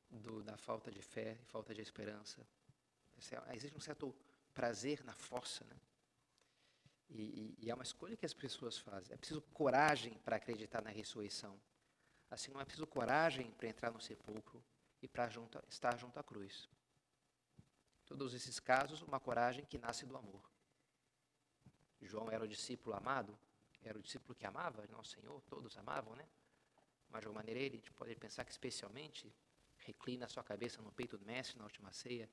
do, 0.10 0.44
da 0.44 0.58
falta 0.58 0.91
de 0.91 1.02
fé 1.02 1.38
e 1.41 1.46
falta 1.46 1.74
de 1.74 1.82
esperança. 1.82 2.46
É, 3.50 3.56
existe 3.56 3.78
um 3.78 3.82
certo 3.82 4.13
prazer 4.54 5.04
na 5.04 5.13
força, 5.13 5.63
né? 5.65 5.76
E, 7.10 7.22
e, 7.22 7.65
e, 7.65 7.72
é 7.72 7.74
uma 7.74 7.84
escolha 7.84 8.15
que 8.15 8.26
as 8.26 8.34
pessoas 8.34 8.78
fazem. 8.78 9.13
É 9.13 9.17
preciso 9.17 9.41
coragem 9.54 10.13
para 10.20 10.38
acreditar 10.38 10.82
na 10.82 10.89
ressurreição. 10.89 11.60
Assim 12.30 12.52
não 12.52 12.62
é 12.62 12.63
preciso 12.63 12.88
coragem 12.88 13.52
para 13.52 13.67
entrar 13.67 13.91
no 13.91 14.00
sepulcro 14.00 14.63
e 15.02 15.08
para 15.08 15.30
estar 15.70 15.98
junto 15.98 16.20
à 16.20 16.24
cruz. 16.24 16.70
Todos 18.12 18.34
esses 18.34 18.60
casos, 18.60 19.02
uma 19.04 19.21
coragem 19.21 19.63
que 19.63 19.78
nasce 19.78 20.06
do 20.06 20.17
amor. 20.17 20.43
João 22.02 22.30
era 22.30 22.43
o 22.43 22.47
discípulo 22.47 22.93
amado, 22.93 23.39
era 23.82 23.97
o 23.97 24.02
discípulo 24.02 24.36
que 24.36 24.45
amava 24.45 24.86
nosso 24.88 25.12
Senhor, 25.12 25.41
todos 25.43 25.78
amavam, 25.78 26.13
né? 26.17 26.28
Mas 27.10 27.21
de 27.21 27.28
alguma 27.28 27.41
maneira 27.41 27.62
ele 27.62 27.82
pode 27.95 28.13
pensar 28.17 28.43
que 28.43 28.52
especialmente 28.52 29.34
reclina 29.78 30.26
a 30.26 30.28
sua 30.28 30.43
cabeça 30.43 30.82
no 30.82 30.91
peito 30.91 31.17
do 31.17 31.26
mestre 31.26 31.58
na 31.58 31.63
última 31.63 31.93
ceia, 31.93 32.30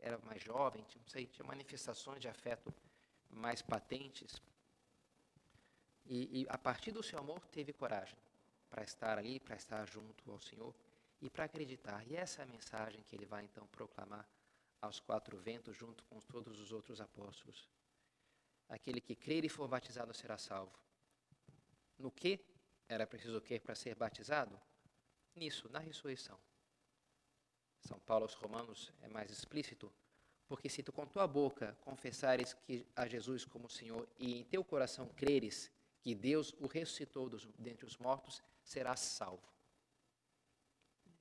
era 0.00 0.18
mais 0.18 0.40
jovem, 0.40 0.86
não 0.94 1.08
sei, 1.08 1.26
tinha 1.26 1.44
manifestações 1.44 2.20
de 2.20 2.28
afeto 2.28 2.72
mais 3.28 3.60
patentes. 3.60 4.40
E, 6.06 6.42
e 6.42 6.46
a 6.48 6.56
partir 6.56 6.92
do 6.92 7.02
seu 7.02 7.18
amor 7.18 7.44
teve 7.48 7.72
coragem 7.72 8.16
para 8.70 8.84
estar 8.84 9.18
ali, 9.18 9.40
para 9.40 9.56
estar 9.56 9.84
junto 9.84 10.30
ao 10.30 10.40
Senhor 10.40 10.72
e 11.20 11.28
para 11.28 11.46
acreditar. 11.46 12.06
E 12.06 12.14
essa 12.14 12.42
é 12.42 12.44
a 12.44 12.46
mensagem 12.46 13.02
que 13.02 13.16
ele 13.16 13.26
vai 13.26 13.42
então 13.42 13.66
proclamar 13.66 14.24
aos 14.80 15.00
quatro 15.00 15.36
ventos, 15.38 15.76
junto 15.76 16.04
com 16.04 16.20
todos 16.20 16.58
os 16.60 16.72
outros 16.72 17.00
apóstolos. 17.00 17.68
Aquele 18.68 19.00
que 19.00 19.14
crer 19.14 19.44
e 19.44 19.48
for 19.48 19.66
batizado 19.66 20.12
será 20.14 20.36
salvo. 20.36 20.78
No 21.98 22.10
que 22.10 22.44
era 22.88 23.06
preciso 23.06 23.40
crer 23.40 23.60
para 23.60 23.74
ser 23.74 23.94
batizado? 23.94 24.60
Nisso, 25.34 25.68
na 25.68 25.78
ressurreição. 25.78 26.38
São 27.80 27.98
Paulo 28.00 28.24
aos 28.24 28.34
Romanos 28.34 28.92
é 29.00 29.08
mais 29.08 29.30
explícito, 29.30 29.92
porque 30.46 30.68
se 30.68 30.82
tu 30.82 30.92
com 30.92 31.06
tua 31.06 31.26
boca 31.26 31.76
confessares 31.82 32.54
que 32.54 32.86
a 32.96 33.06
Jesus 33.06 33.44
como 33.44 33.68
Senhor 33.68 34.08
e 34.18 34.40
em 34.40 34.44
teu 34.44 34.64
coração 34.64 35.08
creres 35.08 35.70
que 36.00 36.14
Deus 36.14 36.54
o 36.58 36.66
ressuscitou 36.66 37.28
dos, 37.28 37.46
dentre 37.58 37.86
os 37.86 37.96
mortos, 37.96 38.42
serás 38.62 39.00
salvo. 39.00 39.46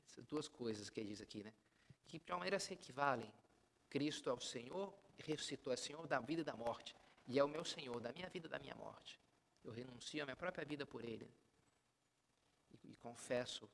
Essas 0.08 0.26
duas 0.26 0.48
coisas 0.48 0.90
que 0.90 1.00
ele 1.00 1.10
diz 1.10 1.22
aqui, 1.22 1.44
né? 1.44 1.54
Que 2.08 2.20
de 2.20 2.32
uma 2.32 2.40
maneira 2.40 2.60
se 2.60 2.74
equivalem. 2.74 3.32
Cristo 3.90 4.30
é 4.30 4.34
o 4.34 4.40
Senhor, 4.40 4.94
ressuscitou, 5.18 5.74
é 5.74 5.78
Senhor 5.78 6.06
da 6.08 6.20
vida 6.20 6.42
e 6.42 6.44
da 6.44 6.56
morte, 6.56 6.96
e 7.28 7.40
é 7.40 7.44
o 7.44 7.48
meu 7.48 7.66
Senhor 7.66 8.00
da 8.00 8.12
minha 8.12 8.30
vida 8.30 8.48
e 8.48 8.50
da 8.50 8.60
minha 8.60 8.76
morte. 8.76 9.20
Eu 9.64 9.72
renuncio 9.72 10.22
a 10.22 10.26
minha 10.26 10.36
própria 10.36 10.66
vida 10.66 10.86
por 10.86 11.04
Ele. 11.04 11.30
E, 12.72 12.92
e 12.92 12.96
confesso, 12.98 13.70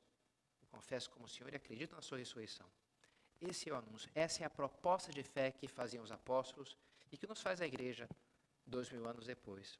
confesso 0.70 1.10
como 1.10 1.28
Senhor 1.28 1.52
e 1.52 1.56
acredito 1.56 1.94
na 1.94 2.02
sua 2.02 2.18
ressurreição. 2.18 2.66
Esse 3.40 3.68
é 3.68 3.72
o 3.72 3.76
anúncio, 3.76 4.10
essa 4.14 4.42
é 4.42 4.46
a 4.46 4.50
proposta 4.50 5.12
de 5.12 5.22
fé 5.22 5.50
que 5.50 5.68
faziam 5.68 6.02
os 6.02 6.10
apóstolos 6.10 6.76
e 7.12 7.16
que 7.16 7.26
nos 7.26 7.40
faz 7.40 7.60
a 7.60 7.66
igreja 7.66 8.08
dois 8.66 8.90
mil 8.90 9.06
anos 9.06 9.26
depois. 9.26 9.78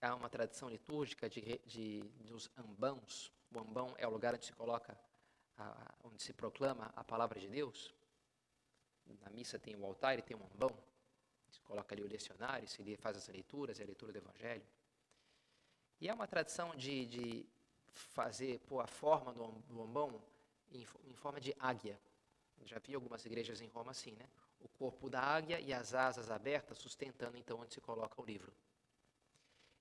Há 0.00 0.14
uma 0.14 0.28
tradição 0.28 0.68
litúrgica 0.68 1.28
de, 1.28 1.58
de, 1.64 2.02
dos 2.20 2.50
ambãos. 2.56 3.32
O 3.52 3.58
ambão 3.58 3.94
é 3.98 4.06
o 4.06 4.10
lugar 4.10 4.34
onde 4.34 4.46
se 4.46 4.52
coloca, 4.52 4.98
a, 5.56 5.94
onde 6.04 6.22
se 6.22 6.32
proclama 6.32 6.92
a 6.94 7.02
palavra 7.02 7.40
de 7.40 7.48
Deus. 7.48 7.94
Na 9.20 9.30
missa 9.30 9.58
tem 9.58 9.76
o 9.76 9.84
altar 9.84 10.18
e 10.18 10.22
tem 10.22 10.36
um 10.36 10.44
ambão. 10.54 10.76
Se 11.50 11.60
coloca 11.62 11.94
ali 11.94 12.02
o 12.02 12.08
lecionário, 12.08 12.66
se 12.68 12.96
faz 12.96 13.16
as 13.16 13.28
leituras, 13.28 13.78
é 13.80 13.82
a 13.82 13.86
leitura 13.86 14.12
do 14.12 14.18
Evangelho. 14.18 14.66
E 16.00 16.08
há 16.08 16.14
uma 16.14 16.26
tradição 16.26 16.74
de, 16.76 17.06
de 17.06 17.46
fazer, 17.92 18.58
pôr 18.60 18.80
a 18.80 18.86
forma 18.86 19.32
do, 19.32 19.46
do 19.68 19.82
ambão 19.82 20.22
em, 20.70 20.86
em 21.06 21.14
forma 21.14 21.40
de 21.40 21.54
águia. 21.58 21.98
Já 22.64 22.78
vi 22.78 22.94
algumas 22.94 23.24
igrejas 23.24 23.60
em 23.60 23.68
Roma 23.68 23.92
assim, 23.92 24.12
né? 24.12 24.28
O 24.60 24.68
corpo 24.68 25.08
da 25.08 25.20
águia 25.20 25.60
e 25.60 25.72
as 25.72 25.94
asas 25.94 26.30
abertas 26.30 26.78
sustentando 26.78 27.36
então 27.36 27.60
onde 27.60 27.72
se 27.72 27.80
coloca 27.80 28.20
o 28.20 28.24
livro. 28.24 28.52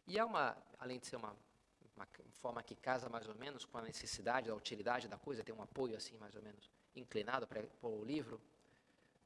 E 0.07 0.19
é 0.19 0.23
uma, 0.23 0.55
além 0.77 0.99
de 0.99 1.07
ser 1.07 1.15
uma, 1.15 1.35
uma 1.95 2.07
forma 2.33 2.61
que 2.61 2.75
casa 2.75 3.09
mais 3.09 3.27
ou 3.27 3.35
menos 3.35 3.65
com 3.65 3.77
a 3.77 3.81
necessidade, 3.81 4.49
a 4.49 4.55
utilidade 4.55 5.07
da 5.07 5.17
coisa, 5.17 5.43
tem 5.43 5.55
um 5.55 5.61
apoio 5.61 5.95
assim 5.95 6.17
mais 6.17 6.35
ou 6.35 6.41
menos 6.41 6.69
inclinado 6.95 7.47
para 7.47 7.63
o 7.81 8.03
livro, 8.03 8.39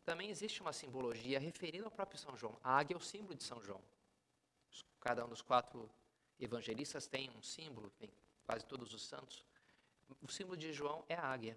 também 0.10 0.32
existe 0.32 0.60
uma 0.60 0.74
simbologia 0.74 1.39
referida 1.39 1.86
ao 1.86 1.91
próprio 1.91 2.17
São 2.17 2.36
João. 2.36 2.58
A 2.63 2.76
águia 2.76 2.95
é 2.95 2.98
o 2.98 3.00
símbolo 3.00 3.36
de 3.36 3.43
São 3.43 3.62
João. 3.62 3.80
Cada 5.00 5.24
um 5.24 5.30
dos 5.30 5.43
quatro 5.43 5.88
evangelistas 6.39 7.06
tem 7.06 7.30
um 7.38 7.43
símbolo, 7.43 7.93
quase 8.43 8.65
todos 8.65 8.91
os 8.91 9.06
santos. 9.06 9.45
O 10.24 10.28
símbolo 10.28 10.58
de 10.58 10.74
João 10.74 11.06
é 11.08 11.13
a 11.13 11.24
águia. 11.24 11.56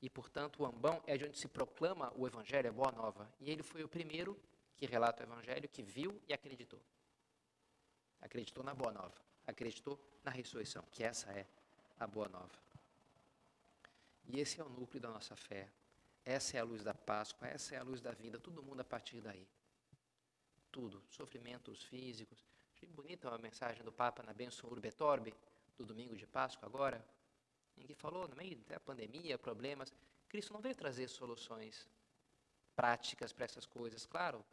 E, 0.00 0.08
portanto, 0.08 0.62
o 0.62 0.66
ambão 0.66 1.02
é 1.08 1.16
de 1.16 1.24
onde 1.24 1.36
se 1.36 1.48
proclama 1.48 2.12
o 2.14 2.24
Evangelho, 2.24 2.68
a 2.68 2.72
Boa 2.72 2.92
Nova. 2.92 3.28
E 3.40 3.50
ele 3.50 3.64
foi 3.64 3.82
o 3.82 3.88
primeiro 3.88 4.40
que 4.76 4.86
relata 4.86 5.24
o 5.24 5.26
Evangelho, 5.26 5.68
que 5.68 5.82
viu 5.82 6.22
e 6.28 6.32
acreditou. 6.32 6.80
Acreditou 8.20 8.62
na 8.62 8.74
Boa 8.74 8.92
Nova. 8.92 9.20
Acreditou 9.44 9.98
na 10.22 10.30
ressurreição, 10.30 10.84
que 10.92 11.02
essa 11.02 11.32
é 11.32 11.44
a 11.98 12.06
Boa 12.06 12.28
Nova. 12.28 12.62
E 14.28 14.38
esse 14.38 14.60
é 14.60 14.64
o 14.64 14.68
núcleo 14.68 15.00
da 15.00 15.10
nossa 15.10 15.34
fé. 15.34 15.68
Essa 16.28 16.58
é 16.58 16.60
a 16.60 16.64
luz 16.64 16.84
da 16.84 16.92
Páscoa, 16.92 17.48
essa 17.48 17.74
é 17.74 17.78
a 17.78 17.82
luz 17.82 18.02
da 18.02 18.12
vida, 18.12 18.38
todo 18.38 18.62
mundo 18.62 18.80
a 18.80 18.84
partir 18.84 19.18
daí. 19.22 19.48
Tudo, 20.70 21.02
sofrimentos 21.08 21.82
físicos. 21.84 22.44
Achei 22.74 22.86
bonita 22.90 23.30
a 23.30 23.38
mensagem 23.38 23.82
do 23.82 23.90
Papa 23.90 24.22
na 24.22 24.34
Benção 24.34 24.68
Urbe 24.68 24.92
do 25.78 25.86
domingo 25.86 26.14
de 26.14 26.26
Páscoa 26.26 26.68
agora, 26.68 27.02
em 27.78 27.86
que 27.86 27.94
falou, 27.94 28.28
no 28.28 28.36
meio 28.36 28.58
da 28.66 28.78
pandemia, 28.78 29.38
problemas, 29.38 29.90
Cristo 30.28 30.52
não 30.52 30.60
veio 30.60 30.74
trazer 30.74 31.08
soluções 31.08 31.88
práticas 32.76 33.32
para 33.32 33.46
essas 33.46 33.64
coisas. 33.64 34.04
Claro, 34.04 34.44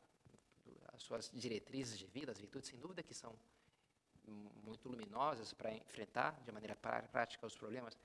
as 0.93 1.03
suas 1.03 1.29
diretrizes 1.33 1.99
de 1.99 2.07
vida, 2.07 2.31
as 2.31 2.39
virtudes, 2.39 2.69
sem 2.69 2.79
dúvida 2.79 3.03
que 3.03 3.13
são 3.13 3.37
muito 4.63 4.87
luminosas 4.87 5.53
para 5.53 5.73
enfrentar 5.73 6.41
de 6.45 6.53
maneira 6.53 6.75
prática 7.11 7.45
os 7.45 7.57
problemas, 7.57 7.97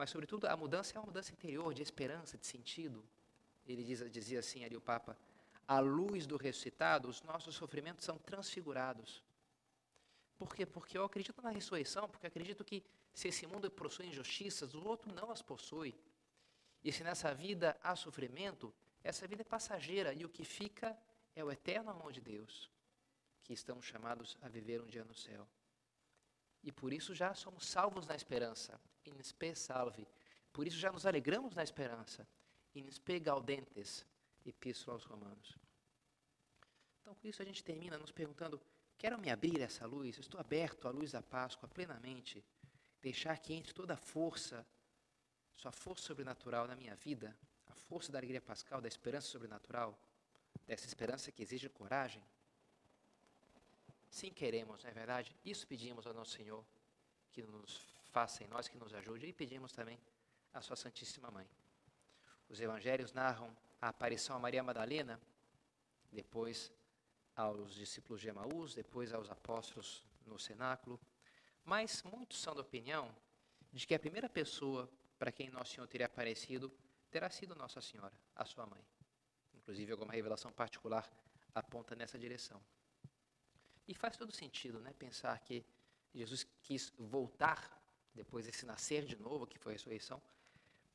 mas, 0.00 0.08
sobretudo, 0.08 0.46
a 0.46 0.56
mudança 0.56 0.96
é 0.96 0.98
uma 0.98 1.04
mudança 1.04 1.30
interior, 1.30 1.74
de 1.74 1.82
esperança, 1.82 2.38
de 2.38 2.46
sentido. 2.46 3.04
Ele 3.66 3.84
diz, 3.84 4.10
dizia 4.10 4.38
assim 4.38 4.64
ali 4.64 4.74
o 4.74 4.80
Papa, 4.80 5.14
à 5.68 5.78
luz 5.78 6.26
do 6.26 6.38
ressuscitado, 6.38 7.06
os 7.06 7.20
nossos 7.20 7.54
sofrimentos 7.54 8.06
são 8.06 8.16
transfigurados. 8.16 9.22
Por 10.38 10.54
quê? 10.54 10.64
Porque 10.64 10.96
eu 10.96 11.04
acredito 11.04 11.42
na 11.42 11.50
ressurreição, 11.50 12.08
porque 12.08 12.26
acredito 12.26 12.64
que 12.64 12.82
se 13.12 13.28
esse 13.28 13.46
mundo 13.46 13.70
possui 13.70 14.06
injustiças, 14.06 14.72
o 14.72 14.82
outro 14.82 15.12
não 15.12 15.30
as 15.30 15.42
possui. 15.42 15.94
E 16.82 16.90
se 16.90 17.04
nessa 17.04 17.34
vida 17.34 17.78
há 17.82 17.94
sofrimento, 17.94 18.72
essa 19.04 19.28
vida 19.28 19.42
é 19.42 19.44
passageira 19.44 20.14
e 20.14 20.24
o 20.24 20.30
que 20.30 20.46
fica 20.46 20.96
é 21.36 21.44
o 21.44 21.52
eterno 21.52 21.90
amor 21.90 22.10
de 22.10 22.22
Deus, 22.22 22.70
que 23.42 23.52
estamos 23.52 23.84
chamados 23.84 24.38
a 24.40 24.48
viver 24.48 24.80
um 24.80 24.86
dia 24.86 25.04
no 25.04 25.14
céu. 25.14 25.46
E 26.62 26.70
por 26.70 26.92
isso 26.92 27.14
já 27.14 27.34
somos 27.34 27.66
salvos 27.66 28.06
na 28.06 28.14
esperança. 28.14 28.80
In 29.06 29.18
spe 29.22 29.54
salve. 29.54 30.06
Por 30.52 30.66
isso 30.66 30.76
já 30.76 30.92
nos 30.92 31.06
alegramos 31.06 31.54
na 31.54 31.62
esperança. 31.62 32.26
In 32.74 32.86
spe 32.90 33.18
gaudentes. 33.18 34.06
Epístola 34.44 34.96
aos 34.96 35.04
Romanos. 35.04 35.58
Então, 37.00 37.14
com 37.14 37.28
isso 37.28 37.42
a 37.42 37.44
gente 37.44 37.64
termina 37.64 37.98
nos 37.98 38.12
perguntando: 38.12 38.60
quero 38.96 39.18
me 39.18 39.30
abrir 39.30 39.60
essa 39.60 39.86
luz? 39.86 40.18
Estou 40.18 40.40
aberto 40.40 40.86
à 40.86 40.90
luz 40.90 41.12
da 41.12 41.22
Páscoa 41.22 41.68
plenamente? 41.68 42.44
Deixar 43.02 43.38
que 43.38 43.54
entre 43.54 43.72
toda 43.72 43.94
a 43.94 43.96
força, 43.96 44.66
sua 45.54 45.72
força 45.72 46.04
sobrenatural 46.04 46.66
na 46.66 46.76
minha 46.76 46.94
vida, 46.94 47.36
a 47.66 47.74
força 47.74 48.12
da 48.12 48.18
alegria 48.18 48.40
pascal, 48.40 48.80
da 48.80 48.88
esperança 48.88 49.28
sobrenatural, 49.28 49.98
dessa 50.66 50.86
esperança 50.86 51.32
que 51.32 51.42
exige 51.42 51.68
coragem? 51.68 52.22
Sim, 54.10 54.30
queremos, 54.32 54.82
não 54.82 54.90
é 54.90 54.92
verdade? 54.92 55.34
Isso 55.44 55.66
pedimos 55.66 56.04
ao 56.04 56.12
nosso 56.12 56.32
Senhor, 56.32 56.64
que 57.30 57.42
nos 57.42 57.86
faça 58.10 58.42
em 58.42 58.48
nós, 58.48 58.66
que 58.66 58.76
nos 58.76 58.92
ajude, 58.92 59.26
e 59.26 59.32
pedimos 59.32 59.72
também 59.72 59.98
à 60.52 60.60
Sua 60.60 60.74
Santíssima 60.74 61.30
Mãe. 61.30 61.48
Os 62.48 62.60
evangelhos 62.60 63.12
narram 63.12 63.56
a 63.80 63.88
aparição 63.88 64.34
a 64.34 64.38
Maria 64.38 64.64
Madalena, 64.64 65.20
depois 66.10 66.72
aos 67.36 67.72
discípulos 67.72 68.20
de 68.20 68.28
Emaús, 68.28 68.74
depois 68.74 69.12
aos 69.12 69.30
apóstolos 69.30 70.04
no 70.26 70.38
cenáculo, 70.40 71.00
mas 71.64 72.02
muitos 72.02 72.40
são 72.40 72.52
da 72.52 72.62
opinião 72.62 73.14
de 73.72 73.86
que 73.86 73.94
a 73.94 73.98
primeira 73.98 74.28
pessoa 74.28 74.90
para 75.18 75.30
quem 75.30 75.48
Nosso 75.50 75.74
Senhor 75.74 75.86
teria 75.86 76.06
aparecido 76.06 76.70
terá 77.12 77.30
sido 77.30 77.54
Nossa 77.54 77.80
Senhora, 77.80 78.12
a 78.34 78.44
sua 78.44 78.66
mãe. 78.66 78.84
Inclusive, 79.54 79.92
alguma 79.92 80.12
revelação 80.12 80.50
particular 80.50 81.08
aponta 81.54 81.94
nessa 81.94 82.18
direção. 82.18 82.60
E 83.90 83.94
faz 83.94 84.16
todo 84.16 84.30
sentido, 84.30 84.78
né? 84.78 84.92
Pensar 84.92 85.36
que 85.40 85.66
Jesus 86.14 86.46
quis 86.62 86.92
voltar 86.96 87.76
depois 88.14 88.46
desse 88.46 88.64
nascer 88.64 89.04
de 89.04 89.16
novo, 89.16 89.48
que 89.48 89.58
foi 89.58 89.72
a 89.72 89.74
ressurreição, 89.74 90.22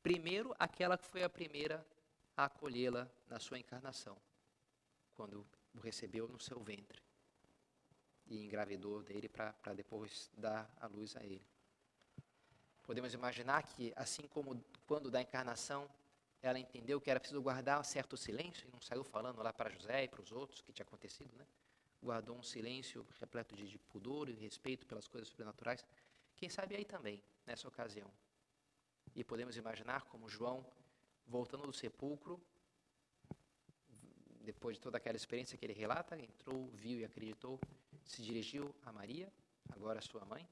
primeiro 0.02 0.56
aquela 0.58 0.96
que 0.96 1.04
foi 1.04 1.22
a 1.22 1.28
primeira 1.28 1.86
a 2.34 2.46
acolhê-la 2.46 3.06
na 3.28 3.38
sua 3.38 3.58
encarnação, 3.58 4.16
quando 5.14 5.46
o 5.74 5.80
recebeu 5.80 6.26
no 6.26 6.40
seu 6.40 6.58
ventre 6.60 7.02
e 8.26 8.42
engravidou 8.42 9.02
dele 9.02 9.28
para 9.28 9.74
depois 9.74 10.30
dar 10.34 10.74
a 10.80 10.86
luz 10.86 11.14
a 11.16 11.22
ele. 11.22 11.46
Podemos 12.82 13.12
imaginar 13.12 13.62
que, 13.62 13.92
assim 13.94 14.26
como 14.26 14.64
quando 14.86 15.10
da 15.10 15.20
encarnação 15.20 15.86
ela 16.40 16.58
entendeu 16.58 16.98
que 16.98 17.10
era 17.10 17.20
preciso 17.20 17.42
guardar 17.42 17.78
um 17.78 17.84
certo 17.84 18.16
silêncio 18.16 18.66
e 18.66 18.72
não 18.72 18.80
saiu 18.80 19.04
falando 19.04 19.42
lá 19.42 19.52
para 19.52 19.68
José 19.68 20.04
e 20.04 20.08
para 20.08 20.22
os 20.22 20.32
outros 20.32 20.62
que 20.62 20.72
tinha 20.72 20.86
acontecido, 20.86 21.36
né? 21.36 21.46
Guardou 22.02 22.36
um 22.36 22.42
silêncio 22.42 23.06
repleto 23.18 23.56
de, 23.56 23.68
de 23.68 23.78
pudor 23.78 24.28
e 24.28 24.32
respeito 24.32 24.86
pelas 24.86 25.08
coisas 25.08 25.28
sobrenaturais. 25.28 25.84
Quem 26.36 26.48
sabe 26.48 26.76
aí 26.76 26.84
também, 26.84 27.22
nessa 27.46 27.66
ocasião. 27.66 28.10
E 29.14 29.24
podemos 29.24 29.56
imaginar 29.56 30.04
como 30.04 30.28
João, 30.28 30.66
voltando 31.26 31.66
do 31.66 31.72
sepulcro, 31.72 32.40
depois 34.42 34.76
de 34.76 34.82
toda 34.82 34.98
aquela 34.98 35.16
experiência 35.16 35.58
que 35.58 35.64
ele 35.64 35.72
relata, 35.72 36.16
entrou, 36.20 36.68
viu 36.68 37.00
e 37.00 37.04
acreditou, 37.04 37.58
se 38.04 38.22
dirigiu 38.22 38.74
a 38.84 38.92
Maria, 38.92 39.32
agora 39.70 40.00
sua 40.00 40.24
mãe, 40.24 40.48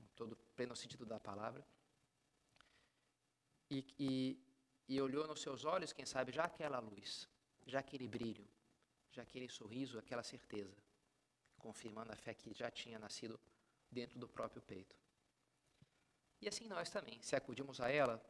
em 0.00 0.06
todo 0.16 0.36
pleno 0.56 0.74
sentido 0.74 1.06
da 1.06 1.20
palavra, 1.20 1.64
e, 3.70 3.86
e, 3.98 4.38
e 4.88 5.00
olhou 5.00 5.26
nos 5.28 5.40
seus 5.40 5.64
olhos, 5.64 5.92
quem 5.92 6.04
sabe, 6.04 6.32
já 6.32 6.44
aquela 6.44 6.80
luz, 6.80 7.28
já 7.66 7.78
aquele 7.78 8.08
brilho, 8.08 8.48
já 9.10 9.22
aquele 9.22 9.48
sorriso, 9.48 9.98
aquela 9.98 10.22
certeza, 10.22 10.76
confirmando 11.58 12.12
a 12.12 12.16
fé 12.16 12.34
que 12.34 12.52
já 12.54 12.70
tinha 12.70 12.98
nascido 12.98 13.38
dentro 13.90 14.18
do 14.18 14.28
próprio 14.28 14.62
peito. 14.62 14.96
E 16.40 16.48
assim 16.48 16.66
nós 16.66 16.88
também, 16.90 17.20
se 17.20 17.36
acudimos 17.36 17.80
a 17.80 17.90
ela, 17.90 18.22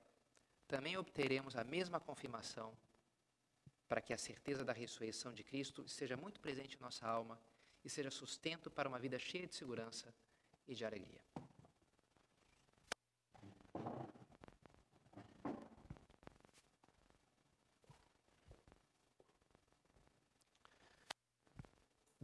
também 0.66 0.96
obteremos 0.96 1.56
a 1.56 1.64
mesma 1.64 2.00
confirmação 2.00 2.76
para 3.88 4.00
que 4.00 4.12
a 4.12 4.18
certeza 4.18 4.64
da 4.64 4.72
ressurreição 4.72 5.32
de 5.32 5.42
Cristo 5.42 5.84
esteja 5.84 6.16
muito 6.16 6.40
presente 6.40 6.76
em 6.76 6.80
nossa 6.80 7.06
alma 7.06 7.40
e 7.84 7.90
seja 7.90 8.10
sustento 8.10 8.70
para 8.70 8.88
uma 8.88 8.98
vida 8.98 9.18
cheia 9.18 9.46
de 9.46 9.54
segurança 9.54 10.14
e 10.66 10.74
de 10.74 10.84
alegria. 10.84 11.20